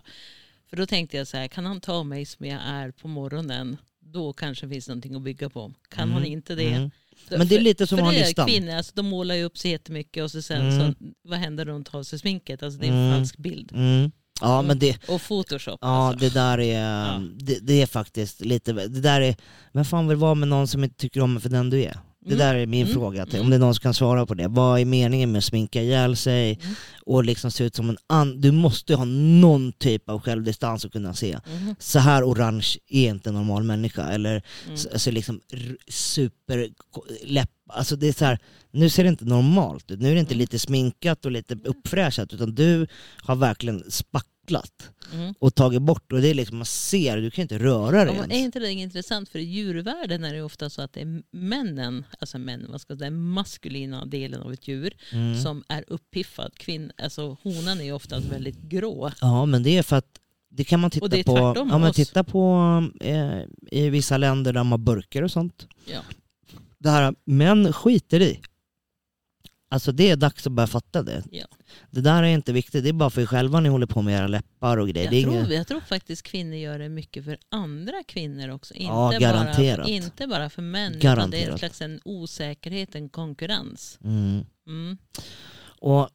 För 0.70 0.76
då 0.76 0.86
tänkte 0.86 1.16
jag 1.16 1.26
så 1.26 1.36
här, 1.36 1.48
kan 1.48 1.66
han 1.66 1.80
ta 1.80 2.02
mig 2.02 2.24
som 2.26 2.46
jag 2.46 2.60
är 2.64 2.90
på 2.90 3.08
morgonen 3.08 3.76
då 4.16 4.32
kanske 4.32 4.68
finns 4.68 4.88
någonting 4.88 5.14
att 5.14 5.22
bygga 5.22 5.48
på. 5.50 5.72
Kan 5.88 6.08
hon 6.08 6.18
Mm, 6.22 6.32
inte 6.32 6.54
det? 6.54 6.72
mm. 6.72 6.90
Men 7.30 7.48
det 7.48 7.56
är 7.56 7.60
lite 7.60 7.86
som 7.86 7.98
för 7.98 8.02
att 8.06 8.12
ha 8.12 8.20
det 8.20 8.26
listan. 8.26 8.46
kvinnor, 8.48 8.70
alltså, 8.74 8.92
de 8.94 9.06
målar 9.06 9.34
ju 9.34 9.44
upp 9.44 9.58
sig 9.58 9.70
jättemycket 9.70 10.22
och 10.24 10.30
så 10.30 10.42
sen 10.42 10.60
Mm. 10.70 10.78
så, 10.94 10.94
vad 11.28 11.38
händer 11.38 11.64
när 11.64 11.72
de 11.72 11.84
tar 11.84 11.98
av 11.98 12.02
sig 12.02 12.18
sminket? 12.18 12.62
Alltså 12.62 12.80
det 12.80 12.86
är 12.86 12.90
en 12.92 12.98
Mm. 13.06 13.18
falsk 13.18 13.36
bild. 13.36 13.72
Mm. 13.74 14.10
Ja 14.40 14.62
men 14.62 14.78
det, 14.78 15.08
Och 15.08 15.20
photoshop. 15.22 15.78
ja, 15.80 15.88
alltså. 15.88 16.18
det 16.20 16.34
där 16.34 16.58
är, 16.60 17.04
Ja. 17.06 17.22
det, 17.38 17.58
det 17.62 17.82
är 17.82 17.86
faktiskt 17.86 18.40
lite, 18.40 18.72
det 18.72 19.00
där 19.00 19.20
är, 19.20 19.36
men 19.72 19.84
fan 19.84 20.08
vill 20.08 20.16
vara 20.16 20.34
med 20.34 20.48
någon 20.48 20.68
som 20.68 20.84
inte 20.84 20.96
tycker 20.96 21.20
om 21.20 21.32
mig 21.32 21.42
för 21.42 21.48
den 21.48 21.70
du 21.70 21.82
är? 21.82 21.98
Det 22.28 22.34
Mm. 22.34 22.38
där 22.46 22.54
är 22.54 22.66
min 22.66 22.82
Mm. 22.82 22.94
fråga 22.94 23.26
till, 23.26 23.34
om 23.34 23.46
Mm. 23.46 23.50
det 23.50 23.56
är 23.56 23.58
någon 23.66 23.74
som 23.74 23.82
kan 23.82 23.94
svara 23.94 24.26
på 24.26 24.34
det. 24.34 24.48
Vad 24.48 24.80
är 24.80 24.84
meningen 24.84 25.32
med 25.32 25.38
att 25.38 25.44
sminka 25.44 25.82
ihjäl 25.82 26.16
sig 26.16 26.58
och 27.06 27.24
liksom 27.24 27.50
se 27.50 27.64
ut 27.64 27.76
som 27.76 27.88
en 27.90 27.96
annan? 28.06 28.40
Du 28.40 28.52
måste 28.52 28.94
ha 28.94 29.04
någon 29.04 29.72
typ 29.72 30.08
av 30.10 30.20
självdistans 30.20 30.84
att 30.84 30.92
kunna 30.92 31.14
se. 31.14 31.38
Så 31.78 31.98
här 31.98 32.24
orange 32.24 32.66
är 32.88 33.08
inte 33.10 33.28
en 33.28 33.34
normal 33.34 33.62
människa. 33.62 34.02
Eller 34.08 34.42
Mm. 34.64 34.74
s- 34.74 34.86
alltså 34.92 35.10
liksom 35.10 35.40
r- 35.52 35.76
super 35.88 36.68
läpp. 37.26 37.50
Alltså 37.68 37.96
det 37.96 38.08
är 38.08 38.12
så 38.12 38.24
här, 38.24 38.38
nu 38.72 38.88
ser 38.90 39.02
det 39.02 39.08
inte 39.08 39.24
normalt 39.24 39.90
ut. 39.90 40.00
Nu 40.00 40.10
är 40.10 40.14
det 40.14 40.20
inte 40.20 40.34
lite 40.34 40.58
sminkat 40.58 41.24
och 41.24 41.30
lite 41.30 41.54
uppfräschat 41.64 42.32
utan 42.32 42.54
du 42.54 42.86
har 43.22 43.36
verkligen 43.36 43.84
spacklat 44.46 44.90
Mm. 45.12 45.34
och 45.38 45.54
tagit 45.54 45.82
bort 45.82 46.12
och 46.12 46.20
det 46.20 46.28
är 46.28 46.34
liksom, 46.34 46.56
man 46.58 46.66
ser, 46.66 47.16
du 47.16 47.30
kan 47.30 47.42
inte 47.42 47.58
röra 47.58 47.98
Ja, 47.98 48.04
dig 48.04 48.14
men 48.14 48.30
är 48.30 48.34
ens. 48.34 48.44
inte 48.44 48.58
det 48.58 48.72
intressant? 48.72 49.28
För 49.28 49.38
i 49.38 49.42
djurvärlden 49.44 50.24
är 50.24 50.34
det 50.34 50.42
ofta 50.42 50.70
så 50.70 50.82
att 50.82 50.92
det 50.92 51.00
är 51.00 51.22
männen, 51.30 52.04
alltså 52.20 52.38
män, 52.38 52.66
vad 52.68 52.80
ska 52.80 52.92
jag 52.92 52.98
säga, 52.98 53.10
den 53.10 53.20
maskulina 53.22 54.04
delen 54.06 54.42
av 54.42 54.52
ett 54.52 54.68
djur 54.68 54.94
Mm. 55.12 55.40
som 55.42 55.64
är 55.68 55.84
uppiffad. 55.88 56.52
Kvinn, 56.58 56.92
alltså 57.02 57.36
honan 57.42 57.80
är 57.80 57.84
ju 57.84 57.92
oftast 57.92 58.26
väldigt 58.26 58.58
grå. 58.62 59.10
Ja 59.20 59.46
men 59.46 59.62
det 59.62 59.78
är 59.78 59.82
för 59.82 59.96
att 59.96 60.18
det 60.50 60.64
kan 60.64 60.80
man 60.80 60.90
titta 60.90 61.08
det 61.08 61.24
på, 61.24 61.52
ja, 61.56 61.78
men 61.78 61.92
titta 61.92 62.24
på 62.24 62.82
eh, 63.00 63.40
i 63.70 63.90
vissa 63.90 64.16
länder 64.16 64.52
där 64.52 64.62
man 64.64 64.70
har 64.70 64.78
burkar 64.78 65.22
och 65.22 65.30
sånt. 65.30 65.66
Ja. 65.92 66.00
Det 66.78 66.90
här 66.90 67.14
män 67.24 67.72
skiter 67.72 68.20
i. 68.20 68.40
Alltså 69.76 69.92
det 69.92 70.10
är 70.10 70.16
dags 70.16 70.46
att 70.46 70.52
börja 70.52 70.66
fatta 70.66 71.02
det. 71.02 71.22
Ja. 71.30 71.46
Det 71.90 72.00
där 72.00 72.22
är 72.22 72.26
inte 72.26 72.52
viktigt, 72.52 72.82
det 72.84 72.88
är 72.88 72.92
bara 72.92 73.10
för 73.10 73.20
er 73.22 73.26
själva 73.26 73.60
ni 73.60 73.68
håller 73.68 73.86
på 73.86 74.02
med 74.02 74.18
era 74.18 74.26
läppar 74.26 74.76
och 74.76 74.88
grejer. 74.88 75.12
Jag, 75.12 75.22
tror, 75.24 75.34
inget... 75.36 75.50
jag 75.52 75.66
tror 75.66 75.80
faktiskt 75.80 76.22
kvinnor 76.22 76.54
gör 76.54 76.78
det 76.78 76.88
mycket 76.88 77.24
för 77.24 77.38
andra 77.48 78.02
kvinnor 78.06 78.48
också. 78.50 78.74
Inte, 78.74 78.84
Ja, 78.92 79.12
garanterat. 79.20 79.78
Bara, 79.86 79.88
inte 79.88 80.26
bara 80.26 80.50
för 80.50 80.62
män. 80.62 80.94
Utan 80.94 81.00
det 81.00 81.08
är 81.08 81.40
en 81.40 81.44
Garanterat. 81.46 81.58
slags 81.58 81.82
en 81.82 82.00
osäkerhet, 82.04 82.94
en 82.94 83.08
konkurrens. 83.08 83.98
mm. 84.04 84.44
Mm. 84.66 84.98
Och 85.80 86.08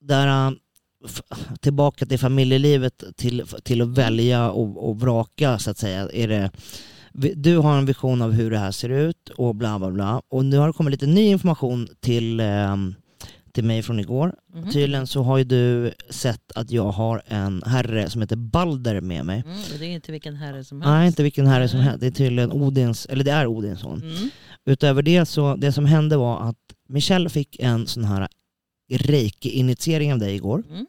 där, 0.00 0.46
äh, 0.48 0.52
tillbaka 1.60 2.06
till 2.06 2.18
familjelivet, 2.18 3.04
till, 3.16 3.44
till 3.62 3.82
att 3.82 3.88
välja 3.88 4.50
och, 4.50 4.88
och 4.88 5.00
vraka 5.00 5.58
så 5.58 5.70
att 5.70 5.78
säga. 5.78 6.08
Är 6.12 6.28
det, 6.28 6.50
du 7.18 7.56
har 7.56 7.78
en 7.78 7.86
vision 7.86 8.22
av 8.22 8.32
hur 8.32 8.50
det 8.50 8.58
här 8.58 8.70
ser 8.70 8.88
ut 8.88 9.28
och 9.28 9.54
bla 9.54 9.78
bla 9.78 9.90
bla. 9.90 10.22
Och 10.28 10.44
nu 10.44 10.58
har 10.58 10.66
det 10.66 10.72
kommit 10.72 10.90
lite 10.90 11.06
ny 11.06 11.26
information 11.26 11.88
till, 12.00 12.40
ehm, 12.40 12.94
till 13.52 13.64
mig 13.64 13.82
från 13.82 14.00
igår. 14.00 14.34
Mhm. 14.54 14.70
Tydligen 14.70 15.06
så 15.06 15.22
har 15.22 15.38
ju 15.38 15.44
du 15.44 15.92
sett 16.10 16.52
att 16.54 16.70
jag 16.70 16.90
har 16.90 17.22
en 17.26 17.62
herre 17.66 18.10
som 18.10 18.20
heter 18.20 18.36
Balder 18.36 19.00
med 19.00 19.26
mig. 19.26 19.42
Mm, 19.46 19.58
det 19.78 19.86
är 19.86 19.90
inte 19.90 20.12
vilken 20.12 20.36
herre 20.36 20.64
som 20.64 20.80
helst. 20.80 20.90
Nej, 20.90 21.06
inte 21.06 21.22
vilken 21.22 21.46
herre 21.46 21.68
som 21.68 21.80
helst. 21.80 22.00
Det 22.00 22.06
är 22.06 22.10
tydligen 22.10 22.52
Odins, 22.52 23.06
eller 23.06 23.24
det 23.24 23.30
är 23.30 23.46
Odins 23.46 23.80
son. 23.80 24.02
Mm. 24.02 24.30
Utöver 24.66 25.02
det 25.02 25.26
så, 25.26 25.56
det 25.56 25.72
som 25.72 25.86
hände 25.86 26.16
var 26.16 26.48
att 26.48 26.56
Michelle 26.88 27.28
fick 27.28 27.60
en 27.60 27.86
sån 27.86 28.04
här 28.04 28.28
reiki-initiering 28.90 30.12
av 30.12 30.18
dig 30.18 30.34
igår. 30.34 30.64
Mm. 30.70 30.86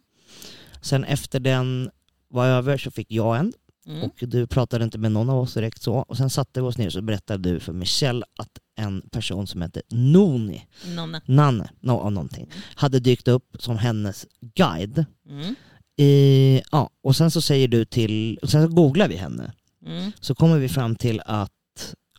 Sen 0.81 1.03
efter 1.03 1.39
den 1.39 1.89
var 2.29 2.45
över 2.47 2.77
så 2.77 2.91
fick 2.91 3.11
jag 3.11 3.37
en 3.37 3.53
Mm. 3.89 4.03
och 4.03 4.15
du 4.27 4.47
pratade 4.47 4.83
inte 4.83 4.97
med 4.97 5.11
någon 5.11 5.29
av 5.29 5.39
oss 5.39 5.53
direkt 5.53 5.81
så. 5.81 5.93
Och 5.93 6.17
sen 6.17 6.29
satte 6.29 6.61
vi 6.61 6.67
oss 6.67 6.77
ner 6.77 6.85
och 6.85 6.93
så 6.93 7.01
berättade 7.01 7.49
du 7.53 7.59
för 7.59 7.73
Michelle 7.73 8.25
att 8.39 8.49
en 8.75 9.01
person 9.11 9.47
som 9.47 9.61
heter 9.61 9.81
Noni, 9.89 10.65
Nonna. 10.95 11.21
Nanne, 11.25 11.69
no, 11.79 11.91
av 11.91 12.11
någonting, 12.11 12.43
Mm. 12.43 12.57
hade 12.75 12.99
dykt 12.99 13.27
upp 13.27 13.55
som 13.59 13.77
hennes 13.77 14.25
guide. 14.55 15.05
Mm. 15.29 15.55
I, 15.97 16.61
ja, 16.71 16.89
och 17.03 17.15
sen 17.15 17.31
så 17.31 17.41
säger 17.41 17.67
du 17.67 17.85
till, 17.85 18.39
och 18.41 18.49
sen 18.49 18.67
så 18.67 18.73
googlar 18.75 19.07
vi 19.07 19.15
henne. 19.15 19.53
Mm. 19.85 20.11
Så 20.19 20.35
kommer 20.35 20.57
vi 20.59 20.69
fram 20.69 20.95
till 20.95 21.21
att 21.25 21.51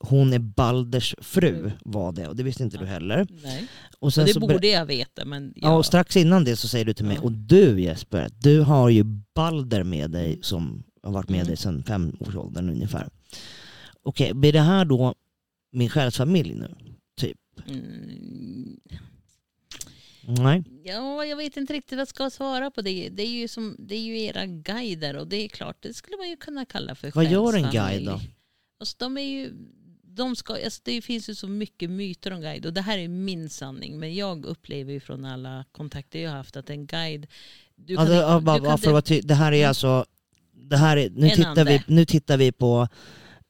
hon 0.01 0.33
är 0.33 0.39
Balders 0.39 1.15
fru 1.21 1.59
Mm. 1.59 1.71
var 1.85 2.13
det 2.13 2.29
och 2.29 2.37
det 2.37 2.43
visste 2.43 2.63
inte 2.63 2.77
du 2.79 2.87
heller. 2.87 3.27
Nej. 3.43 3.67
Och 3.99 4.15
sen 4.15 4.27
det 4.27 4.33
så 4.33 4.41
borde 4.41 4.67
jag 4.69 4.87
veta 4.87 5.25
men 5.25 5.53
Ja, 5.57 5.77
och 5.77 5.87
strax 5.87 6.17
innan 6.17 6.45
det 6.45 6.57
så 6.57 6.69
säger 6.69 6.85
du 6.85 6.93
till 6.95 7.05
mig, 7.05 7.17
Ja. 7.17 7.23
och 7.23 7.33
du 7.33 7.81
Jesper, 7.83 8.29
du 8.39 8.61
har 8.61 8.89
ju 8.89 9.05
Balder 9.35 9.83
med 9.83 10.11
dig 10.11 10.39
som 10.43 10.83
har 11.03 11.13
varit 11.13 11.29
med 11.29 11.37
Mm. 11.41 11.47
dig 11.47 11.57
sedan 11.57 11.83
fem 11.83 12.17
års 12.21 12.35
åldern 12.37 12.69
ungefär. 12.71 13.09
Okej, 14.03 14.35
blir 14.35 14.53
det 14.53 14.61
här 14.61 14.85
då 14.85 15.15
min 15.73 15.89
själsfamilj 15.89 16.55
nu? 16.55 16.75
Mm. 17.69 18.81
Nej. 20.23 20.63
Ja, 20.85 21.25
jag 21.25 21.37
vet 21.37 21.57
inte 21.57 21.73
riktigt 21.73 21.93
vad 21.93 22.01
jag 22.01 22.09
ska 22.09 22.31
svara 22.31 22.71
på 22.71 22.83
det. 22.83 23.09
Det 23.09 23.23
är 23.23 23.27
ju, 23.29 23.49
som, 23.49 23.77
det 23.79 23.95
är 23.95 24.01
ju 24.01 24.21
era 24.23 24.47
guider 24.47 25.17
och 25.17 25.27
det 25.29 25.37
är 25.37 25.49
klart, 25.49 25.77
det 25.83 25.95
skulle 25.95 26.17
man 26.17 26.29
ju 26.31 26.37
kunna 26.37 26.65
kalla 26.65 26.95
för 26.95 27.11
Vad 27.15 27.31
gör 27.31 27.53
en 27.57 27.63
själsfamilj. 27.63 27.73
guide 28.05 28.07
då? 28.07 28.21
Alltså, 28.81 28.97
de 28.99 29.19
är 29.19 29.23
ju, 29.23 29.53
de 30.03 30.37
ska, 30.37 30.53
alltså, 30.65 30.81
det 30.85 31.03
finns 31.03 31.29
ju 31.29 31.35
så 31.35 31.49
mycket 31.49 31.91
myter 31.91 32.33
om 32.33 32.41
guide 32.41 32.67
och 32.67 32.73
det 32.73 32.81
här 32.81 32.99
är 32.99 33.09
min 33.09 33.51
sanning. 33.51 33.99
Men 33.99 34.15
jag 34.15 34.45
upplever 34.45 34.93
ju 34.93 35.01
från 35.01 35.25
alla 35.25 35.65
kontakter 35.73 36.19
jag 36.23 36.31
har 36.31 36.37
haft 36.37 36.57
att 36.57 36.71
en 36.71 36.87
guide... 36.87 37.27
Du 37.77 37.97
Alltså, 37.97 38.15
ja, 38.15 38.41
bara, 38.41 38.59
du 38.59 38.63
bara 38.65 38.77
vara 38.93 39.03
ty- 39.03 39.21
det 39.21 39.35
här 39.35 39.53
är 39.53 39.57
Mm. 39.57 39.69
alltså 39.69 40.05
det 40.69 40.77
här 40.77 40.97
är, 40.97 41.11
nu, 41.11 41.27
En 41.29 41.37
tittar 41.37 41.49
ande. 41.51 41.65
vi, 41.65 41.83
nu 41.95 42.05
tittar 42.05 42.37
vi 42.37 42.53
på 42.53 42.89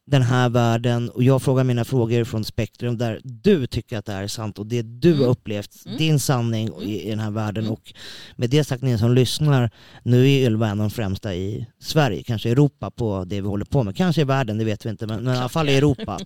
den 0.07 0.23
här 0.23 0.49
världen 0.49 1.09
och 1.11 1.23
jag 1.23 1.43
frågar 1.43 1.65
mina 1.65 1.85
frågor 1.85 2.25
från 2.25 2.45
spektrum 2.45 2.99
där 2.99 3.21
du 3.25 3.67
tycker 3.67 3.99
att 3.99 4.07
det 4.07 4.13
här 4.13 4.23
är 4.23 4.29
sant 4.29 4.59
och 4.59 4.67
det 4.67 4.83
du 4.83 5.09
Mm. 5.11 5.21
har 5.23 5.29
upplevt, 5.31 5.87
Mm. 5.87 5.99
din 5.99 6.21
sanning 6.21 6.69
Mm. 6.69 6.81
i, 6.83 7.03
i 7.03 7.11
den 7.11 7.21
här 7.21 7.31
världen. 7.31 7.65
Mm. 7.65 7.73
Och 7.73 7.93
med 8.37 8.51
det 8.51 8.65
sagt, 8.65 8.83
ni 8.83 8.99
som 8.99 9.15
lyssnar, 9.15 9.71
nu 10.03 10.21
är 10.31 10.47
Ylva 10.47 10.67
en 10.67 10.71
av 10.81 10.89
de 10.89 10.91
främsta 10.91 11.35
i 11.35 11.67
Sverige, 11.81 12.23
kanske 12.23 12.51
Europa 12.51 12.91
på 12.91 13.25
det 13.27 13.41
vi 13.41 13.47
håller 13.49 13.65
på 13.65 13.83
med. 13.83 13.97
Kanske 13.97 14.21
i 14.21 14.25
världen, 14.25 14.59
det 14.59 14.65
vet 14.65 14.87
vi 14.87 14.91
inte, 14.91 15.07
men, 15.07 15.25
men 15.25 15.35
i 15.35 15.39
alla 15.39 15.49
fall 15.49 15.69
i 15.69 15.77
Europa. 15.77 16.19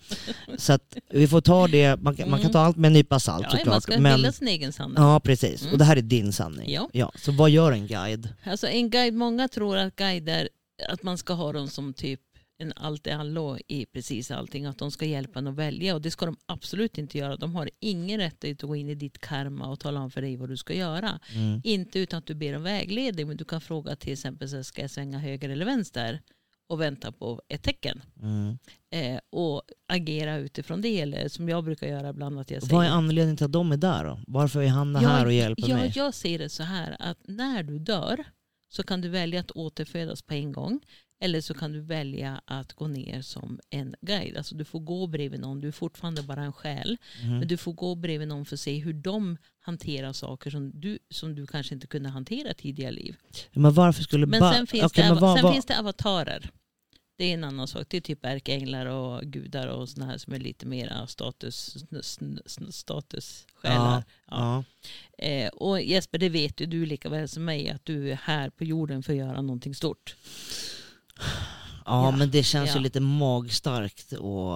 Så 0.59 0.73
att 0.73 0.97
vi 1.11 1.29
får 1.29 1.41
ta 1.41 1.69
det, 1.69 1.97
man 2.03 2.17
kan, 2.17 2.31
man 2.31 2.41
kan 2.41 2.53
ta 2.53 2.59
allt 2.61 2.77
med 2.77 2.87
en 2.89 2.93
nypa 2.93 3.21
salt 3.21 3.43
Ja, 3.43 3.49
man 3.53 3.59
såklart. 3.59 3.83
ska 3.83 3.99
Men, 4.01 4.15
bilda 4.17 4.33
sin 4.33 4.49
egen 4.49 4.73
sanning. 4.73 4.95
ja, 4.97 5.21
precis. 5.21 5.63
Mm. 5.63 5.73
Och 5.73 5.79
det 5.79 5.85
här 5.85 5.97
är 5.97 6.03
din 6.03 6.33
sanning. 6.33 6.73
Ja. 6.73 6.89
Ja, 6.93 7.13
så 7.17 7.33
vad 7.33 7.51
gör 7.51 7.73
en 7.73 7.87
guide? 7.87 8.29
Alltså 8.45 8.67
en 8.67 8.91
guide, 8.91 9.15
många 9.15 9.49
tror 9.49 9.77
att 9.77 9.97
guider, 9.97 10.49
att 10.89 11.03
man 11.03 11.19
ska 11.19 11.33
ha 11.33 11.53
dem 11.53 11.69
som 11.69 11.95
typ 11.95 12.21
en 12.59 12.73
allt 12.77 13.07
i 13.07 13.11
allo 13.11 13.59
i 13.69 13.87
precis 13.87 14.31
allting. 14.31 14.67
Att 14.67 14.79
de 14.79 14.91
ska 14.91 15.05
hjälpa 15.05 15.39
en 15.39 15.47
att 15.47 15.55
välja 15.55 15.95
och 15.95 16.03
det 16.03 16.11
ska 16.11 16.27
de 16.27 16.37
absolut 16.47 16.99
inte 16.99 17.19
göra. 17.19 17.37
De 17.37 17.55
har 17.55 17.71
ingen 17.81 18.21
rätt 18.21 18.45
att 18.45 18.63
gå 18.63 18.77
in 18.77 18.89
i 18.89 18.95
ditt 18.95 19.19
karma 19.19 19.69
och 19.69 19.81
tala 19.81 20.01
om 20.01 20.11
för 20.11 20.23
dig 20.23 20.37
vad 20.37 20.49
du 20.49 20.57
ska 20.57 20.75
göra. 20.75 21.21
Mm. 21.35 21.61
Inte 21.65 21.99
utan 21.99 22.19
att 22.19 22.27
du 22.27 22.35
ber 22.35 22.57
om 22.57 22.63
vägledning 22.63 23.29
men 23.29 23.37
du 23.37 23.45
kan 23.45 23.61
fråga 23.61 23.97
till 23.97 24.13
exempel 24.13 24.49
så 24.49 24.65
ska 24.65 24.83
jag 24.83 24.91
svänga 24.91 25.19
höger 25.19 25.49
eller 25.49 25.65
vänster 25.65 26.21
och 26.67 26.81
vänta 26.81 27.13
på 27.13 27.43
ett 27.49 27.63
tecken. 27.63 28.03
Mm. 28.23 28.59
Eh, 28.91 29.21
och 29.31 29.63
agera 29.89 30.37
utifrån 30.37 30.81
det. 30.81 31.01
Eller 31.01 31.29
som 31.29 31.49
jag 31.49 31.65
brukar 31.65 31.87
göra 31.87 32.09
ibland 32.09 32.39
att 32.39 32.51
jag 32.51 32.63
säger. 32.63 32.75
Vad 32.75 32.87
är 32.87 32.91
anledningen 32.91 33.37
till 33.37 33.47
att 33.47 33.53
de 33.53 33.73
är 33.73 33.77
där 33.77 34.05
då? 34.05 34.21
Varför 34.27 34.63
är 34.63 34.69
han 34.69 34.93
Ja, 34.93 35.01
här 35.09 35.27
och 35.27 35.33
hjälper 35.33 35.69
ja, 35.69 35.77
mig? 35.77 35.93
Jag 35.95 36.15
ser 36.15 36.39
det 36.39 36.49
så 36.49 36.63
här 36.63 36.97
att 36.99 37.19
när 37.25 37.63
du 37.63 37.79
dör 37.79 38.25
så 38.75 38.83
kan 38.83 39.01
du 39.01 39.09
välja 39.09 39.41
att 39.41 39.51
återfödas 39.51 40.23
på 40.23 40.35
en 40.35 40.53
gång. 40.53 40.81
Eller 41.21 41.41
så 41.41 41.55
kan 41.55 41.73
du 41.73 41.81
välja 41.81 42.41
att 42.45 42.73
gå 42.73 42.87
ner 42.87 43.23
som 43.23 43.61
en 43.71 43.95
guide. 44.01 44.37
Alltså 44.37 44.55
du 44.55 44.65
får 44.65 44.81
gå 44.81 45.07
bredvid 45.07 45.41
någon, 45.41 45.61
du 45.61 45.69
är 45.69 45.73
fortfarande 45.73 46.23
bara 46.23 46.43
en 46.45 46.53
själ. 46.53 46.97
Mhm. 47.23 47.39
Men 47.39 47.49
du 47.49 47.57
får 47.57 47.73
gå 47.73 47.95
bredvid 47.95 48.29
någon 48.29 48.45
för 48.45 48.57
att 48.57 48.61
se 48.61 48.79
hur 48.79 48.93
de 48.93 49.37
hanterar 49.61 50.13
saker 50.13 50.51
som 50.51 50.81
du, 50.81 50.99
som 51.11 51.35
du 51.35 51.47
kanske 51.47 51.75
inte 51.75 51.87
kunde 51.87 52.09
hantera 52.09 52.55
tidigare 52.55 52.93
liv. 52.93 53.17
Men 53.53 53.75
varför 53.75 54.03
skulle 54.03 54.27
Men 54.27 54.53
sen, 54.55 54.67
finns, 54.67 54.85
Okej, 54.85 55.05
det, 55.05 55.11
men 55.11 55.21
vad- 55.21 55.37
sen 55.37 55.43
vad- 55.45 55.53
finns 55.53 55.67
det 55.67 55.79
avatarer. 55.79 56.51
Det 57.17 57.25
är 57.25 57.35
en 57.35 57.45
annan 57.45 57.69
sak. 57.69 57.87
Det 57.91 57.97
är 57.97 58.01
typ 58.01 58.25
ärkeänglar 58.25 58.87
och 58.87 59.23
gudar 59.23 59.69
och 59.69 59.89
såna 59.89 60.07
här 60.07 60.19
som 60.19 60.33
är 60.33 60.39
lite 60.39 60.67
mera 60.67 61.07
status, 61.07 61.77
statussjälar. 62.71 64.05
Ja. 64.31 64.65
Ja. 65.19 65.25
Eh, 65.27 65.49
och 65.49 65.83
Jesper, 65.83 66.19
det 66.19 66.29
vet 66.29 66.61
ju 66.61 66.67
du 66.67 66.87
lika 66.87 67.09
väl 67.09 67.29
som 67.29 67.45
mig 67.45 67.69
att 67.71 67.85
du 67.85 68.11
är 68.11 68.17
här 68.17 68.51
på 68.51 68.65
jorden 68.65 69.03
för 69.03 69.13
att 69.13 69.19
göra 69.19 69.41
någonting 69.43 69.75
stort. 69.75 70.17
Ja, 71.87 72.11
men 72.11 72.31
det 72.31 72.43
känns 72.43 72.77
ju 72.77 72.81
lite 72.81 73.01
magstarkt 73.01 74.13
och... 74.13 74.55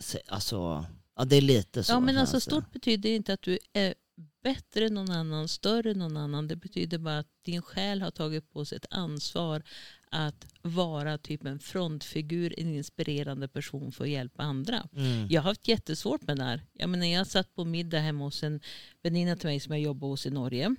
se- 0.00 0.22
Alltså, 0.28 0.84
ja 1.16 1.24
det 1.24 1.36
är 1.36 1.40
lite 1.40 1.84
så. 1.84 1.92
ja, 1.92 2.00
men 2.00 2.18
alltså 2.18 2.36
det. 2.36 2.40
stort 2.40 2.72
betyder 2.72 3.10
inte 3.10 3.32
att 3.32 3.42
du 3.42 3.58
är 3.72 3.94
bättre 4.42 4.86
än 4.86 4.94
någon 4.94 5.10
annan, 5.10 5.48
större 5.48 5.90
än 5.90 5.98
någon 5.98 6.16
annan. 6.16 6.48
Det 6.48 6.56
betyder 6.56 6.98
bara 6.98 7.18
att 7.18 7.28
din 7.44 7.62
själ 7.62 8.02
har 8.02 8.10
tagit 8.10 8.50
på 8.52 8.64
sig 8.64 8.76
ett 8.76 8.86
ansvar 8.90 9.62
att 10.10 10.46
vara 10.62 11.18
typ 11.18 11.44
en 11.44 11.58
frontfigur, 11.58 12.54
en 12.60 12.74
inspirerande 12.74 13.48
person 13.48 13.92
för 13.92 14.04
att 14.04 14.10
hjälpa 14.10 14.42
andra. 14.42 14.88
Mm. 14.96 15.26
Jag 15.30 15.42
har 15.42 15.50
haft 15.50 15.68
jättesvårt 15.68 16.22
med 16.22 16.36
det 16.36 16.44
här. 16.44 16.62
Jag, 16.72 16.90
menar, 16.90 17.06
jag 17.06 17.26
satt 17.26 17.54
på 17.54 17.64
middag 17.64 17.98
hemma 17.98 18.24
hos 18.24 18.42
en 18.42 18.60
väninna 19.02 19.36
till 19.36 19.46
mig 19.48 19.60
som 19.60 19.72
jag 19.74 19.82
jobbar 19.82 20.08
hos 20.08 20.26
i 20.26 20.30
Norge. 20.30 20.74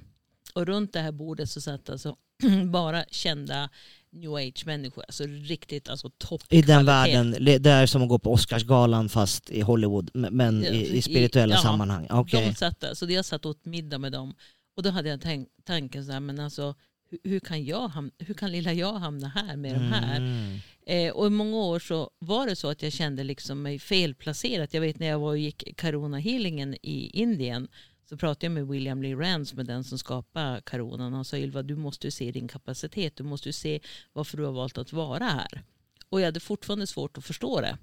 Och 0.53 0.65
runt 0.65 0.93
det 0.93 0.99
här 0.99 1.11
bordet 1.11 1.49
så 1.49 1.61
satt 1.61 1.89
alltså 1.89 2.15
bara 2.71 3.05
kända 3.11 3.69
new 4.11 4.33
age-människor. 4.33 5.03
Alltså 5.07 5.23
riktigt 5.27 5.89
alltså 5.89 6.09
topp 6.17 6.41
I 6.49 6.61
den 6.61 6.85
världen, 6.85 7.31
det 7.39 7.65
är 7.71 7.85
som 7.85 8.01
att 8.03 8.09
gå 8.09 8.19
på 8.19 8.33
Oscarsgalan 8.33 9.09
fast 9.09 9.49
i 9.49 9.61
Hollywood, 9.61 10.09
men- 10.13 10.63
i, 10.63 10.67
i 10.67 10.97
i- 10.97 11.01
spirituella 11.01 11.55
ja, 11.55 11.61
sammanhang. 11.61 12.07
Okej. 12.09 12.45
De 12.47 12.55
satt 12.55 12.79
där, 12.79 12.93
så 12.93 13.05
jag 13.11 13.25
satt 13.25 13.45
åt 13.45 13.65
middag 13.65 13.97
med 13.97 14.11
dem. 14.11 14.33
Och 14.75 14.83
då 14.83 14.89
hade 14.89 15.09
jag 15.09 15.21
tänk, 15.21 15.49
tanken 15.63 16.05
så 16.05 16.11
här, 16.11 16.19
men 16.19 16.39
alltså 16.39 16.75
hur, 17.09 17.19
hur, 17.23 17.39
kan 17.39 17.65
jag 17.65 17.87
hamna, 17.87 18.11
hur 18.17 18.33
kan 18.33 18.51
lilla 18.51 18.73
jag 18.73 18.93
hamna 18.93 19.27
här 19.27 19.55
med 19.55 19.73
de 19.73 19.79
här? 19.79 20.17
Mm. 20.17 20.59
Eh, 20.85 21.11
och 21.13 21.27
i 21.27 21.29
många 21.29 21.57
år 21.57 21.79
så 21.79 22.11
var 22.19 22.47
det 22.47 22.55
så 22.55 22.69
att 22.69 22.83
jag 22.83 22.93
kände 22.93 23.23
liksom 23.23 23.61
mig 23.61 23.79
felplacerad. 23.79 24.69
Jag 24.71 24.81
vet 24.81 24.99
när 24.99 25.07
jag 25.07 25.19
var 25.19 25.29
och 25.29 25.37
gick 25.37 25.77
Karuna-healingen 25.77 26.75
i 26.81 27.09
Indien 27.13 27.67
så 28.09 28.17
pratade 28.17 28.45
jag 28.45 28.51
med 28.51 28.67
William 28.67 29.01
Lee 29.01 29.15
Rance, 29.15 29.55
med 29.55 29.65
den 29.65 29.83
som 29.83 29.97
skapade 29.97 30.61
Karonan. 30.65 31.13
Han 31.13 31.25
sa 31.25 31.37
Ylva, 31.37 31.63
du 31.63 31.75
måste 31.75 32.07
ju 32.07 32.11
se 32.11 32.31
din 32.31 32.47
kapacitet. 32.47 33.15
Du 33.15 33.23
måste 33.23 33.49
ju 33.49 33.53
se 33.53 33.79
varför 34.13 34.37
du 34.37 34.45
har 34.45 34.51
valt 34.51 34.77
att 34.77 34.93
vara 34.93 35.23
här. 35.23 35.63
Och 36.09 36.21
jag 36.21 36.25
hade 36.25 36.39
fortfarande 36.39 36.87
svårt 36.87 37.17
att 37.17 37.25
förstå 37.25 37.61
det. 37.61 37.77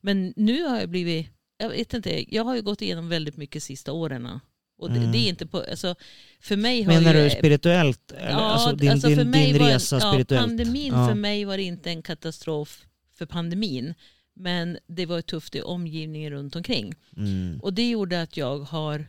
Men 0.00 0.32
nu 0.36 0.62
har 0.62 0.80
jag 0.80 0.88
blivit, 0.88 1.28
jag 1.58 1.68
vet 1.68 1.94
inte, 1.94 2.34
jag 2.34 2.44
har 2.44 2.54
ju 2.54 2.62
gått 2.62 2.82
igenom 2.82 3.08
väldigt 3.08 3.36
mycket 3.36 3.62
sista 3.62 3.92
åren. 3.92 4.40
Och 4.78 4.90
Mm. 4.90 5.12
det 5.12 5.18
är 5.18 5.28
inte 5.28 5.46
på, 5.46 5.58
alltså, 5.70 5.94
för 6.40 6.56
mig 6.56 6.82
har 6.82 6.92
Menar 6.92 7.14
ju, 7.14 7.24
du 7.24 7.30
spirituellt? 7.30 8.12
Eller, 8.12 8.30
alltså 8.30 8.76
din, 8.76 8.90
alltså 8.90 9.08
för 9.08 9.16
din, 9.16 9.30
mig 9.30 9.52
din 9.52 9.62
var- 9.62 9.68
resa 9.68 9.96
ja, 10.02 10.12
spirituellt? 10.12 10.46
Pandemin 10.46 10.92
Ja. 10.92 11.08
för 11.08 11.14
mig 11.14 11.44
var 11.44 11.58
inte 11.58 11.90
en 11.90 12.02
katastrof 12.02 12.84
för 13.14 13.26
pandemin. 13.26 13.94
Men 14.34 14.78
det 14.86 15.06
var 15.06 15.20
tufft 15.22 15.54
i 15.54 15.60
omgivningen 15.62 16.30
runt 16.32 16.56
omkring. 16.56 16.94
Mm. 17.16 17.60
Och 17.62 17.72
det 17.74 17.90
gjorde 17.90 18.22
att 18.22 18.36
jag 18.36 18.58
har 18.58 19.06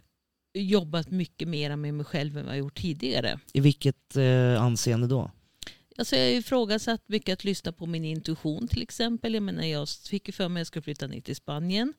jobbat 0.53 1.11
mycket 1.11 1.47
mer 1.47 1.75
med 1.75 1.93
mig 1.93 2.05
själv 2.05 2.37
än 2.37 2.45
vad 2.45 2.53
jag 2.53 2.59
gjort 2.59 2.77
tidigare. 2.81 3.39
I 3.53 3.59
vilket 3.59 4.15
eh, 4.15 4.61
anseende 4.63 5.07
då? 5.07 5.31
Alltså 5.97 6.15
jag 6.15 6.23
har 6.25 6.31
ifrågasatt 6.31 7.01
mycket 7.07 7.33
att 7.33 7.43
lyssna 7.43 7.71
på 7.71 7.85
min 7.85 8.05
intuition 8.05 8.67
till 8.67 8.81
exempel. 8.81 9.33
Jag, 9.33 9.43
menar, 9.43 9.63
jag 9.63 9.89
fick 9.89 10.27
ju 10.27 10.31
för 10.31 10.49
mig 10.49 10.59
att 10.59 10.59
jag 10.59 10.67
skulle 10.67 10.83
flytta 10.83 11.07
ner 11.07 11.21
till 11.21 11.35
Spanien. 11.35 11.93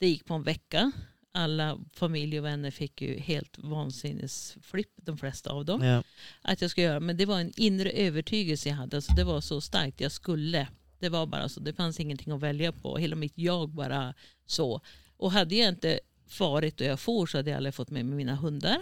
Det 0.00 0.08
gick 0.08 0.24
på 0.24 0.34
en 0.34 0.42
vecka. 0.42 0.92
Alla 1.36 1.78
familj 1.92 2.38
och 2.38 2.44
vänner 2.44 2.70
fick 2.70 3.02
ju 3.02 3.18
helt 3.18 3.58
vansinnesflipp, 3.58 4.90
de 4.96 5.18
flesta 5.18 5.50
av 5.50 5.64
dem. 5.64 5.82
Ja. 5.84 6.02
att 6.42 6.60
jag 6.62 6.70
skulle 6.70 6.86
göra. 6.86 7.00
Men 7.00 7.16
det 7.16 7.26
var 7.26 7.40
en 7.40 7.52
inre 7.56 7.90
övertygelse 7.90 8.68
jag 8.68 8.76
hade. 8.76 8.96
Alltså 8.96 9.12
det 9.12 9.24
var 9.24 9.40
så 9.40 9.60
starkt. 9.60 10.00
Jag 10.00 10.12
skulle. 10.12 10.68
Det 10.98 11.08
var 11.08 11.26
bara 11.26 11.48
så. 11.48 11.60
Det 11.60 11.72
fanns 11.72 12.00
ingenting 12.00 12.32
att 12.32 12.40
välja 12.40 12.72
på. 12.72 12.96
Hela 12.98 13.16
mitt 13.16 13.32
jag 13.34 13.68
bara 13.68 14.14
så. 14.46 14.80
Och 15.16 15.32
hade 15.32 15.54
jag 15.54 15.68
inte 15.68 16.00
farit 16.28 16.80
och 16.80 16.86
jag 16.86 17.00
for 17.00 17.26
så 17.26 17.38
hade 17.38 17.50
jag 17.50 17.56
aldrig 17.56 17.74
fått 17.74 17.90
med 17.90 18.06
mig 18.06 18.16
mina 18.16 18.34
hundar. 18.36 18.76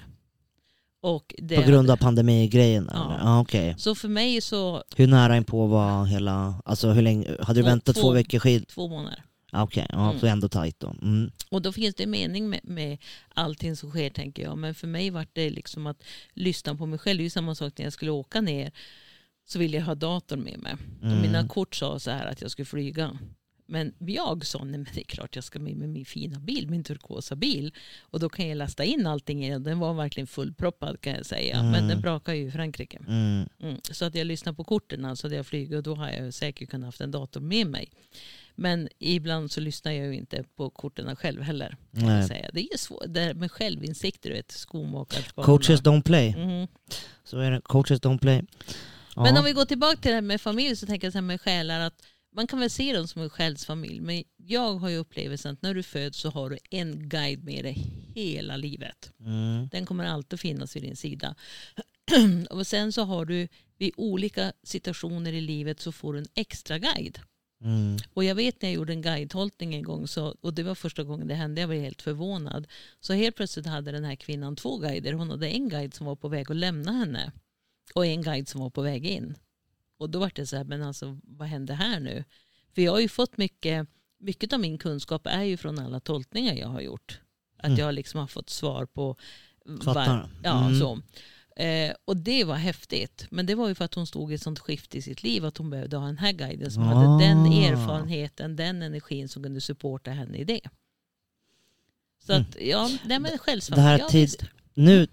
Och 1.01 1.35
det 1.39 1.57
På 1.57 1.63
grund 1.63 1.91
av 1.91 1.97
pandemigrejen? 1.97 2.91
Ja. 2.93 3.17
Ja, 3.21 3.41
okej. 3.41 3.75
Så 3.79 3.95
för 3.95 4.09
mig 4.09 4.41
så 4.41 4.83
Hur 4.97 5.07
nära 5.07 5.37
inpå 5.37 5.67
var 5.67 6.05
hela... 6.05 6.63
Alltså 6.65 6.91
hur 6.91 7.03
länge... 7.03 7.37
Hade 7.41 7.61
du 7.61 7.63
Två- 7.63 7.71
väntat 7.71 7.95
två, 7.97 8.03
två- 8.03 8.13
veckor 8.13 8.39
skid? 8.39 8.69
två 8.69 8.89
månader. 8.89 9.25
Okej, 9.53 9.87
ja, 9.89 10.09
Mm. 10.09 10.21
så 10.21 10.27
ändå 10.27 10.49
tajt 10.49 10.81
då. 10.81 10.97
Mm. 11.03 11.31
Och 11.51 11.63
då 11.63 11.73
finns 11.73 11.95
det 11.95 12.07
mening 12.07 12.49
med, 12.49 12.61
med 12.63 12.99
allting 13.35 13.77
som 13.77 13.91
sker 13.91 14.11
tänker 14.11 14.43
jag. 14.43 14.59
Men 14.59 14.75
för 14.75 14.87
mig 14.87 15.11
var 15.11 15.27
det 15.33 15.51
liksom 15.51 15.87
att 15.87 16.03
lyssna 16.33 16.75
på 16.75 16.87
mig 16.87 16.99
själv. 16.99 17.19
Det 17.19 17.23
är 17.23 17.25
ju 17.25 17.31
samma 17.31 17.55
sak 17.55 17.73
när 17.79 17.85
jag 17.87 17.93
skulle 17.93 18.11
åka 18.11 18.41
ner. 18.41 18.73
Så 19.45 19.59
ville 19.59 19.77
jag 19.77 19.85
ha 19.85 19.95
datorn 19.95 20.41
med 20.41 20.59
mig. 20.59 20.77
Mm. 21.03 21.15
Och 21.17 21.23
mina 21.23 21.49
kort 21.49 21.75
sa 21.75 21.99
så 21.99 22.11
här 22.11 22.27
att 22.27 22.43
jag 22.43 22.51
skulle 22.51 22.67
flyga. 22.67 23.19
Men 23.67 23.95
jag 23.99 24.47
sa, 24.47 24.65
nej 24.65 24.79
men 24.79 24.87
det 24.95 25.01
är 25.01 25.05
klart 25.05 25.35
jag 25.35 25.45
ska 25.45 25.59
med 25.59 25.77
med 25.77 25.89
min 25.89 26.05
fina 26.05 26.39
bil, 26.41 26.71
min 26.71 26.85
turkosa 26.85 27.37
bil. 27.37 27.75
Och 28.01 28.21
då 28.21 28.29
kan 28.29 28.49
jag 28.49 28.57
lasta 28.57 28.85
in 28.85 29.07
allting 29.07 29.45
i 29.45 29.51
den. 29.51 29.63
Den 29.63 29.79
var 29.79 29.95
verkligen 29.95 30.27
fullproppad 30.27 31.01
kan 31.01 31.13
jag 31.13 31.27
säga. 31.27 31.57
Mm. 31.59 31.71
Men 31.71 31.89
den 31.89 32.01
brakade 32.01 32.37
ju 32.37 32.47
i 32.47 32.51
Frankrike. 32.51 32.99
Mm. 33.09 33.49
Mm. 33.61 33.81
Så 33.91 34.05
att 34.05 34.15
jag 34.15 34.27
lyssnar 34.27 34.53
på 34.53 34.65
korten, 34.65 35.05
alltså 35.05 35.29
där 35.29 35.37
jag 35.37 35.47
flyger, 35.47 35.77
och 35.77 35.83
då 35.83 35.95
har 35.95 36.11
jag 36.11 36.35
säkert 36.35 36.71
kunnat 36.71 36.87
haft 36.87 37.01
en 37.01 37.11
dator 37.11 37.41
med 37.41 37.67
mig. 37.67 37.91
Men 38.55 38.89
ibland 38.99 39.51
så 39.51 39.61
lyssnar 39.61 39.93
jag 39.93 40.07
ju 40.07 40.15
inte 40.15 40.45
på 40.57 40.71
korten 40.71 41.17
själv 41.17 41.43
heller. 41.43 41.77
Nej. 41.91 42.29
säga. 42.29 42.51
Det 42.53 42.61
är 42.61 42.73
ju 42.73 42.79
svårt, 42.79 43.05
det 43.09 43.21
här 43.21 43.35
med 43.35 43.53
självinsikter, 43.53 44.31
du 44.31 44.37
vet, 44.37 44.51
skomakarskap. 44.51 45.45
Coaches 45.45 45.83
don't 45.83 46.03
play. 46.03 46.37
Mhm. 46.37 46.69
Så 47.25 47.39
är 47.39 47.51
det. 47.51 47.61
Coaches 47.61 48.01
don't 48.01 48.19
play. 48.19 48.43
Ja. 49.17 49.23
Men 49.23 49.37
om 49.37 49.45
vi 49.45 49.53
går 49.53 49.65
tillbaka 49.65 49.97
till 49.97 50.11
det 50.11 50.15
här 50.15 50.23
med 50.23 50.41
familj 50.41 50.77
så 50.77 50.87
tänker 50.87 51.07
jag 51.07 51.13
så 51.13 51.19
här 51.19 51.23
med 51.23 51.41
själar 51.41 51.81
att 51.81 52.03
man 52.35 52.47
kan 52.47 52.61
väl 52.61 52.71
se 52.71 52.93
dem 52.93 53.09
som 53.09 53.23
en 53.23 53.31
själsfamilj. 53.31 54.01
Men 54.01 54.25
jag 54.37 54.75
har 54.75 54.89
ju 54.89 54.97
upplevelsen 54.97 55.53
att 55.53 55.63
när 55.63 55.75
du 55.75 55.83
föds 55.83 56.19
så 56.19 56.31
har 56.31 56.51
du 56.51 56.59
en 56.71 57.09
guide 57.09 57.45
med 57.45 57.65
dig 57.65 57.87
hela 58.15 58.57
livet. 58.57 59.13
Mm. 59.21 59.69
Den 59.69 59.87
kommer 59.87 60.05
alltid 60.05 60.41
finnas 60.41 60.77
vid 60.77 60.83
din 60.83 60.97
sida. 60.97 61.35
och 62.51 62.67
sen 62.67 62.93
så 62.93 63.05
har 63.05 63.25
du 63.25 63.49
vid 63.79 63.93
olika 63.97 64.53
situationer 64.63 65.33
i 65.33 65.41
livet 65.41 65.81
så 65.81 65.93
får 65.93 66.13
du 66.13 66.19
en 66.19 66.27
extra 66.35 66.79
guide. 66.79 67.19
Mm. 67.63 67.97
Och 68.15 68.25
jag 68.25 68.35
vet 68.35 68.63
när 68.63 68.69
jag 68.69 68.75
gjorde 68.77 68.93
en 68.93 69.03
guidetolkning 69.03 69.75
en 69.75 69.83
gång 69.83 70.09
så, 70.09 70.37
och 70.41 70.55
det 70.55 70.63
var 70.63 70.75
första 70.75 71.03
gången 71.05 71.29
det 71.29 71.35
hände, 71.35 71.61
jag 71.61 71.69
var 71.69 71.75
helt 71.75 72.03
förvånad. 72.03 72.67
Så 73.01 73.13
helt 73.13 73.37
plötsligt 73.37 73.67
hade 73.67 73.93
den 73.93 74.05
här 74.05 74.15
kvinnan 74.15 74.57
två 74.57 74.79
guider. 74.79 75.13
Hon 75.13 75.31
hade 75.31 75.49
en 75.49 75.69
guide 75.69 75.95
som 75.95 76.07
var 76.07 76.17
på 76.17 76.29
väg 76.29 76.51
att 76.51 76.57
lämna 76.57 76.93
henne 76.93 77.33
och 77.95 78.07
en 78.07 78.23
guide 78.23 78.49
som 78.49 78.61
var 78.61 78.71
på 78.71 78.83
väg 78.83 79.07
in. 79.07 79.35
Och 79.99 80.11
då 80.11 80.19
var 80.19 80.33
det 80.35 80.47
så 80.47 80.57
här, 80.57 80.65
men 80.65 80.83
alltså 80.83 81.19
vad 81.23 81.49
hände 81.49 81.75
här 81.75 82.01
nu? 82.01 82.25
För 82.75 82.83
jag 82.83 82.93
har 82.93 83.01
ju 83.01 83.09
fått 83.09 83.37
mycket, 83.37 83.89
mycket 84.19 84.53
av 84.53 84.61
min 84.61 84.79
kunskap 84.79 85.27
är 85.27 85.43
ju 85.43 85.57
från 85.57 85.79
alla 85.79 86.01
tolkningar 86.01 86.55
jag 86.55 86.69
har 86.69 86.81
gjort. 86.81 87.21
Att 87.59 87.67
Mm. 87.67 87.79
jag 87.79 87.95
liksom 87.95 88.21
har 88.21 88.27
fått 88.27 88.51
svar 88.51 88.87
på 88.87 89.17
Fattar. 89.85 90.31
Ja, 90.43 90.67
Mm. 90.67 90.81
så. 90.81 91.01
Eh, 91.57 91.93
och 92.05 92.17
det 92.17 92.45
var 92.45 92.55
häftigt. 92.55 93.27
Men 93.31 93.47
det 93.47 93.55
var 93.55 93.69
ju 93.69 93.75
för 93.75 93.85
att 93.85 93.95
hon 93.95 94.07
stod 94.07 94.33
i 94.33 94.35
ett 94.35 94.43
sånt 94.43 94.59
skifte 94.59 94.99
i 94.99 95.03
sitt 95.03 95.23
liv 95.23 95.45
att 95.45 95.57
hon 95.59 95.71
behövde 95.71 95.97
ha 95.97 96.07
den 96.07 96.19
här 96.19 96.33
guiden 96.33 96.71
som 96.71 96.83
hade 96.83 97.25
den 97.25 97.39
Ah. 97.47 97.67
erfarenheten, 97.69 98.57
den 98.57 98.83
energin 98.83 99.29
som 99.29 99.43
kunde 99.43 99.61
supporta 99.61 100.11
henne 100.11 100.39
i 100.39 100.45
det. 100.45 100.61
Så 102.27 102.33
att 102.33 102.57
ja, 102.61 102.91
nej 103.05 103.19
men 103.19 103.39
självsvart. 103.39 103.79
Mm. 103.79 103.85
Det 103.85 103.91
här 103.91 103.99
ja, 103.99 104.09
tid- 104.09 104.21
visst. 104.21 104.45
Nu 104.75 105.07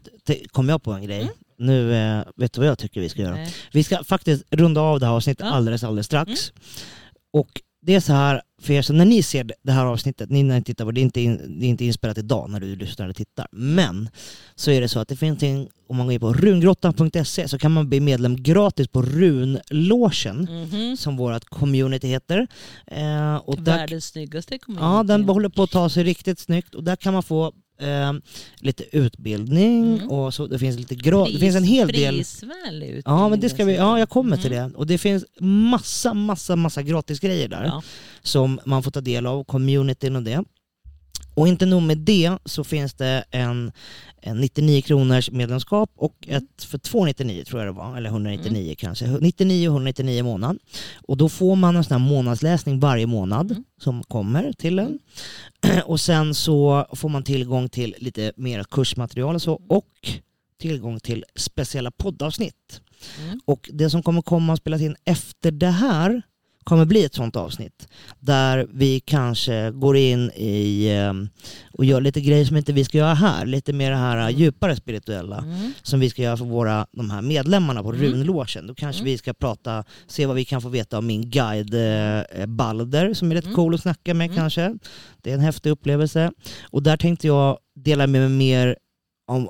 kom 0.52 0.70
jag 0.70 0.84
på 0.84 0.92
en 0.92 1.04
grej. 1.04 1.22
Mm. 1.22 1.34
Nu, 1.58 1.94
eh, 1.96 2.24
vet 2.36 2.54
du 2.54 2.60
vad 2.62 2.68
jag 2.70 2.78
tycker 2.80 3.02
vi 3.02 3.10
ska 3.10 3.22
göra? 3.22 3.36
Nej. 3.36 3.54
Vi 3.72 3.84
ska 3.84 4.04
faktiskt 4.04 4.44
runda 4.50 4.82
av 4.82 5.00
det 5.00 5.06
här 5.06 5.14
avsnittet 5.14 5.40
Ja. 5.40 5.46
Mm. 5.46 5.58
alldeles, 5.58 5.84
alldeles 5.84 6.06
strax. 6.06 6.54
Och 7.32 7.62
det 7.82 7.96
är 7.96 8.00
så 8.00 8.14
här, 8.14 8.42
för 8.62 8.74
er, 8.74 8.82
så 8.82 8.94
när 8.94 9.06
ni 9.06 9.24
ser 9.24 9.52
det 9.64 9.72
här 9.72 9.86
avsnittet, 9.86 10.30
ni 10.30 10.44
när 10.44 10.56
ni 10.56 10.64
tittar 10.64 10.86
på 10.86 10.92
det, 10.92 11.02
är 11.02 11.04
inte, 11.04 11.22
in, 11.22 11.60
det 11.60 11.66
är 11.66 11.70
inte 11.70 11.86
inspelat 11.86 12.18
idag 12.18 12.50
när 12.50 12.60
du 12.60 12.76
lyssnar 12.76 13.06
eller 13.06 13.14
tittar. 13.14 13.48
Men 13.52 14.10
så 14.56 14.72
är 14.72 14.82
det 14.82 14.88
så 14.90 15.00
att 15.00 15.08
det 15.08 15.16
finns 15.16 15.44
en, 15.44 15.68
om 15.90 15.98
man 15.98 16.06
går 16.06 16.14
in 16.14 16.20
på 16.20 16.34
rungrottan.se 16.34 17.48
så 17.48 17.58
kan 17.58 17.72
man 17.72 17.90
bli 17.90 18.00
medlem 18.00 18.44
gratis 18.44 18.88
på 18.88 19.02
runlogen 19.02 20.48
Mhm. 20.72 20.98
som 20.98 21.18
vårt 21.18 21.46
community 21.46 22.08
heter. 22.08 22.48
Eh, 22.88 23.36
och 23.36 23.62
där, 23.62 23.78
Världens 23.78 24.06
snyggaste 24.06 24.58
kommun. 24.60 24.84
Ja, 24.84 25.04
den 25.04 25.24
håller 25.30 25.50
på 25.50 25.64
att 25.64 25.72
ta 25.72 25.90
sig 25.90 26.04
riktigt 26.04 26.40
snyggt 26.40 26.76
och 26.76 26.84
där 26.84 26.96
kan 26.96 27.14
man 27.14 27.24
få 27.24 27.54
eh, 27.80 28.14
lite 28.60 28.98
utbildning 28.98 29.96
Mm. 29.98 30.10
och 30.10 30.34
så 30.34 30.48
det 30.48 30.60
finns 30.60 30.78
lite 30.80 30.96
gra- 30.96 31.34
det 31.34 31.40
finns 31.40 31.56
en 31.56 31.64
hel 31.64 31.88
del 31.88 32.24
Ja 33.06 33.30
men 33.30 33.40
det 33.40 33.50
ska 33.50 33.66
vi, 33.66 33.76
ja 33.76 34.00
jag 34.00 34.10
kommer 34.10 34.38
till 34.38 34.54
Mm. 34.54 34.72
det. 34.72 34.78
Och 34.78 34.88
det 34.88 34.98
finns 34.98 35.26
massa, 35.40 36.14
massa, 36.14 36.56
massa 36.56 36.82
gratis 36.84 37.20
grejer 37.20 37.48
där 37.48 37.64
Ja. 37.66 37.82
som 38.22 38.60
man 38.66 38.84
får 38.84 38.92
ta 38.92 39.02
del 39.02 39.26
av, 39.26 39.44
communityn 39.44 40.16
och 40.16 40.24
det. 40.24 40.44
Och 41.34 41.48
inte 41.48 41.66
nog 41.66 41.82
med 41.84 41.98
det 41.98 42.38
så 42.46 42.64
finns 42.64 42.94
det 42.94 43.24
en, 43.32 43.72
en 44.22 44.38
99 44.42 44.82
kronors 44.82 45.32
medlemskap 45.32 45.92
och 45.96 46.16
ett 46.28 46.64
för 46.64 46.78
299 46.78 47.44
tror 47.44 47.62
jag 47.62 47.68
det 47.68 47.78
var, 47.78 47.98
eller 47.98 48.10
199 48.10 48.62
Mm. 48.64 48.76
kanske. 48.76 49.08
99 49.08 49.68
och 49.70 49.74
199 49.74 50.20
i 50.20 50.24
månaden. 50.24 50.60
Och 51.08 51.18
då 51.18 51.30
får 51.30 51.56
man 51.56 51.76
en 51.76 51.84
sån 51.84 52.02
här 52.02 52.10
månadsläsning 52.10 52.80
varje 52.80 53.06
månad 53.06 53.52
Mm. 53.52 53.64
som 53.82 54.04
kommer 54.04 54.54
till 54.54 54.80
en. 54.80 55.00
Och 55.86 56.00
sen 56.00 56.34
så 56.36 56.86
får 56.94 57.10
man 57.10 57.24
tillgång 57.24 57.70
till 57.70 57.96
lite 57.98 58.32
mer 58.36 58.64
kursmaterial 58.64 59.36
och 59.36 59.42
så 59.42 59.62
och 59.68 59.86
tillgång 60.60 61.00
till 61.00 61.26
speciella 61.36 61.92
poddavsnitt. 61.92 62.82
Mm. 63.20 63.40
Och 63.46 63.70
det 63.74 63.90
som 63.90 64.04
kommer 64.04 64.22
komma 64.22 64.54
och 64.54 64.58
spelas 64.60 64.82
in 64.82 64.96
efter 65.06 65.52
det 65.52 65.70
här 65.72 66.22
kommer 66.70 66.86
bli 66.86 67.04
ett 67.06 67.14
sånt 67.14 67.36
avsnitt 67.36 67.88
där 68.20 68.68
vi 68.74 69.00
kanske 69.00 69.72
går 69.72 69.98
in 69.98 70.32
i 70.32 70.88
eh, 70.90 71.14
och 71.74 71.86
gör 71.86 72.02
lite 72.02 72.22
grejer 72.22 72.46
som 72.46 72.58
inte 72.58 72.74
vi 72.74 72.84
ska 72.86 72.98
göra 72.98 73.14
här. 73.14 73.46
Lite 73.46 73.74
mer 73.74 73.92
det 73.92 73.98
här 73.98 74.30
eh, 74.30 74.38
djupare 74.40 74.76
spirituella 74.76 75.38
Mm. 75.38 75.72
som 75.84 76.00
vi 76.00 76.10
ska 76.10 76.22
göra 76.22 76.38
för 76.38 76.46
våra, 76.46 76.86
de 76.92 77.10
här 77.10 77.22
medlemmarna 77.22 77.84
på 77.84 77.90
Mm. 77.94 78.02
runlogen. 78.02 78.68
Då 78.68 78.76
kanske 78.76 79.00
Mm. 79.02 79.12
vi 79.12 79.18
ska 79.18 79.34
prata, 79.34 79.84
se 80.08 80.26
vad 80.26 80.36
vi 80.36 80.46
kan 80.46 80.62
få 80.62 80.70
veta 80.70 80.98
om 80.98 81.06
min 81.08 81.30
guide 81.30 81.74
eh, 81.74 82.46
Balder 82.46 83.14
som 83.14 83.32
är 83.32 83.36
rätt 83.36 83.44
Mm. 83.44 83.56
cool 83.56 83.74
att 83.76 83.82
snacka 83.82 84.14
med 84.14 84.26
Mm. 84.26 84.38
kanske. 84.38 84.76
Det 85.22 85.30
är 85.30 85.34
en 85.34 85.40
häftig 85.40 85.70
upplevelse. 85.70 86.32
Och 86.72 86.84
där 86.84 86.98
tänkte 86.98 87.28
jag 87.28 87.58
dela 87.76 88.08
med 88.08 88.22
mig 88.22 88.30
mer 88.30 88.78
om 89.28 89.50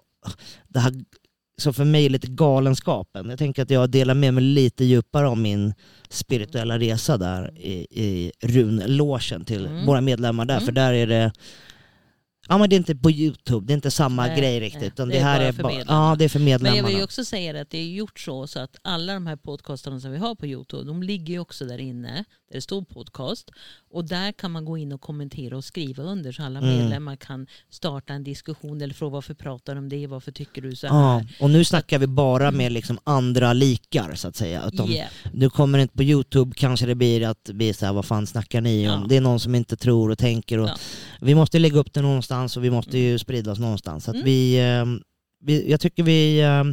det 0.67 0.79
här 0.79 0.93
som 1.59 1.73
för 1.73 1.85
mig 1.85 2.05
är 2.05 2.09
lite 2.09 2.27
galenskapen. 2.27 3.29
Jag 3.29 3.39
tänker 3.39 3.61
att 3.63 3.69
jag 3.69 3.89
delar 3.89 4.13
med 4.13 4.33
mig 4.33 4.43
lite 4.43 4.85
djupare 4.85 5.27
om 5.27 5.41
min 5.41 5.73
spirituella 6.09 6.79
resa 6.79 7.17
där 7.17 7.57
i, 7.57 7.87
i 8.03 8.31
runlogen 8.41 9.45
till 9.45 9.65
Mm. 9.65 9.85
våra 9.85 10.01
medlemmar 10.01 10.45
där. 10.45 10.55
Mm. 10.55 10.65
För 10.65 10.71
där 10.71 10.93
är 10.93 11.07
det 11.07 11.31
Ja 12.51 12.57
men 12.57 12.69
det 12.69 12.75
är 12.75 12.77
inte 12.77 12.95
på 12.95 13.11
Youtube, 13.11 13.67
det 13.67 13.73
är 13.73 13.75
inte 13.75 13.91
samma 13.91 14.25
Nej, 14.27 14.39
grej 14.39 14.51
nej. 14.51 14.59
riktigt. 14.59 14.83
Utan 14.93 15.07
Det 15.09 15.15
det, 15.15 15.19
är 15.19 15.23
här 15.23 15.37
bara 15.39 15.47
är 15.47 15.51
för 15.51 15.63
bara, 15.63 15.73
medlemmarna. 15.73 16.09
ja, 16.09 16.15
det 16.15 16.25
är 16.25 16.29
för 16.29 16.39
Men 16.39 16.47
jag 16.47 16.61
medlemmarna. 16.61 16.87
vill 16.87 16.97
ju 16.97 17.03
också 17.03 17.25
säga 17.25 17.61
att 17.61 17.69
det 17.69 17.77
är 17.77 17.87
gjort 17.87 18.19
så, 18.19 18.47
så 18.47 18.59
att 18.59 18.75
alla 18.81 19.13
de 19.13 19.27
här 19.27 19.35
podcastarna 19.35 19.99
som 19.99 20.11
vi 20.11 20.17
har 20.17 20.35
på 20.35 20.45
Youtube, 20.47 20.83
de 20.83 21.03
ligger 21.03 21.33
ju 21.33 21.39
också 21.39 21.65
där 21.65 21.77
inne, 21.77 22.25
där 22.49 22.55
det 22.55 22.61
står 22.61 22.81
podcast. 22.81 23.51
Och 23.91 24.05
där 24.05 24.31
kan 24.31 24.51
man 24.51 24.65
gå 24.65 24.77
in 24.77 24.91
och 24.91 25.01
kommentera 25.01 25.57
och 25.57 25.63
skriva 25.63 26.03
under 26.03 26.31
så 26.31 26.43
alla 26.43 26.59
Mm. 26.59 26.77
medlemmar 26.77 27.15
kan 27.15 27.47
starta 27.69 28.13
en 28.13 28.23
diskussion 28.23 28.81
eller 28.81 28.93
fråga 28.93 29.13
varför 29.13 29.33
pratar 29.33 29.75
om 29.75 29.89
det, 29.89 30.07
varför 30.07 30.31
tycker 30.31 30.61
du 30.61 30.75
så 30.75 30.87
här? 30.87 30.95
Ja, 30.95 31.23
och 31.39 31.49
nu 31.49 31.63
snackar 31.63 31.99
vi 31.99 32.07
bara 32.07 32.51
med 32.51 32.71
liksom 32.71 32.99
andra 33.03 33.53
likar 33.53 34.15
så 34.15 34.27
att 34.27 34.35
säga. 34.35 34.61
Att 34.61 34.73
de, 34.77 34.89
Yeah. 34.91 35.09
Du 35.33 35.49
kommer 35.49 35.79
inte 35.79 35.97
på 35.97 36.03
Youtube 36.03 36.53
kanske 36.55 36.85
det 36.85 36.95
blir 36.95 37.27
att 37.27 37.49
vi 37.53 37.73
säger 37.73 37.93
vad 37.93 38.05
fan 38.05 38.27
snackar 38.27 38.61
ni 38.61 38.89
om? 38.89 39.01
Ja. 39.01 39.05
Det 39.09 39.15
är 39.17 39.21
någon 39.21 39.39
som 39.39 39.55
inte 39.55 39.75
tror 39.75 40.11
och 40.11 40.17
tänker. 40.17 40.57
Och 40.57 40.69
Ja. 40.69 40.75
Vi 41.21 41.35
måste 41.35 41.59
lägga 41.59 41.79
upp 41.79 41.93
det 41.93 42.01
någonstans 42.01 42.57
och 42.57 42.63
vi 42.63 42.69
måste 42.69 42.97
ju 42.97 43.19
sprida 43.19 43.51
oss 43.51 43.59
någonstans. 43.59 44.03
Så 44.03 44.11
att 44.11 44.15
Mm. 44.15 44.25
vi, 44.25 44.59
eh, 44.59 44.85
vi, 45.41 45.71
jag 45.71 45.79
tycker 45.81 46.03
vi, 46.03 46.39
eh, 46.41 46.63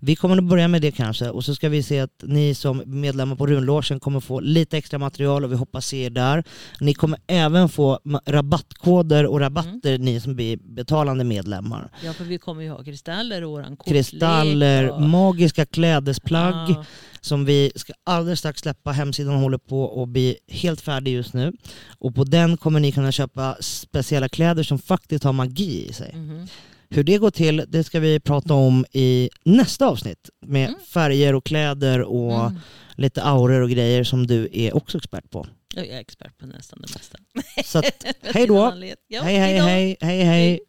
vi 0.00 0.16
kommer 0.16 0.38
att 0.38 0.44
börja 0.44 0.68
med 0.68 0.82
det 0.82 0.90
kanske 0.90 1.30
och 1.30 1.44
så 1.44 1.54
ska 1.54 1.68
vi 1.68 1.82
se 1.82 2.00
att 2.00 2.22
ni 2.22 2.54
som 2.54 2.82
medlemmar 2.86 3.36
på 3.36 3.46
Runlogen 3.46 4.00
kommer 4.00 4.20
få 4.20 4.40
lite 4.40 4.78
extra 4.78 4.98
material 4.98 5.44
och 5.44 5.52
vi 5.52 5.56
hoppas 5.56 5.86
se 5.86 6.04
er 6.04 6.10
där. 6.10 6.44
Ni 6.80 6.94
kommer 6.94 7.18
även 7.26 7.68
få 7.68 8.00
rabattkoder 8.26 9.26
och 9.26 9.40
rabatter 9.40 9.94
Mm. 9.94 10.04
ni 10.04 10.20
som 10.20 10.34
blir 10.36 10.56
betalande 10.56 11.24
medlemmar. 11.24 11.90
Ja, 12.04 12.12
för 12.12 12.24
vi 12.24 12.38
kommer 12.38 12.62
ju 12.62 12.70
ha 12.70 12.84
kristaller 12.84 13.44
och 13.44 13.50
våran 13.50 13.76
kortlek 13.76 13.94
Kristaller, 13.96 14.90
och- 14.90 15.02
magiska 15.02 15.66
klädesplagg 15.66 16.70
Ja. 16.70 16.84
som 17.20 17.44
vi 17.44 17.72
ska 17.76 17.92
alldeles 18.04 18.38
strax 18.38 18.60
släppa. 18.60 18.92
Hemsidan 18.92 19.34
håller 19.34 19.58
på 19.58 20.02
att 20.02 20.08
bli 20.08 20.36
helt 20.48 20.80
färdig 20.80 21.12
just 21.12 21.34
nu. 21.34 21.52
Och 21.98 22.14
på 22.14 22.24
den 22.24 22.56
kommer 22.56 22.80
ni 22.80 22.92
kunna 22.92 23.12
köpa 23.12 23.56
speciella 23.60 24.28
kläder 24.28 24.62
som 24.62 24.78
faktiskt 24.78 25.24
har 25.24 25.32
magi 25.32 25.86
i 25.88 25.92
sig. 25.92 26.12
Mhm. 26.16 26.46
Hur 26.90 27.02
det 27.04 27.18
går 27.18 27.30
till, 27.30 27.64
det 27.68 27.84
ska 27.84 28.00
vi 28.00 28.20
prata 28.20 28.54
om 28.54 28.84
i 28.92 29.30
nästa 29.44 29.86
avsnitt 29.86 30.30
med 30.46 30.68
Mm. 30.68 30.80
färger 30.80 31.34
och 31.34 31.44
kläder 31.44 32.00
och 32.00 32.32
Mm. 32.46 32.58
lite 32.96 33.22
auror 33.22 33.60
och 33.60 33.70
grejer 33.70 34.04
som 34.04 34.26
du 34.26 34.48
är 34.52 34.76
också 34.76 34.98
expert 34.98 35.30
på. 35.30 35.46
Jag 35.74 35.86
är 35.86 36.00
expert 36.00 36.38
på 36.38 36.46
nästan 36.46 36.78
det 36.82 36.94
mesta. 36.94 37.18
Så 37.64 37.78
att, 37.78 38.04
hej 38.34 38.46
då! 38.46 38.70
Hej, 38.70 39.36
hej, 39.38 39.58
hej, 39.60 39.96
hej, 40.00 40.22
hej. 40.22 40.60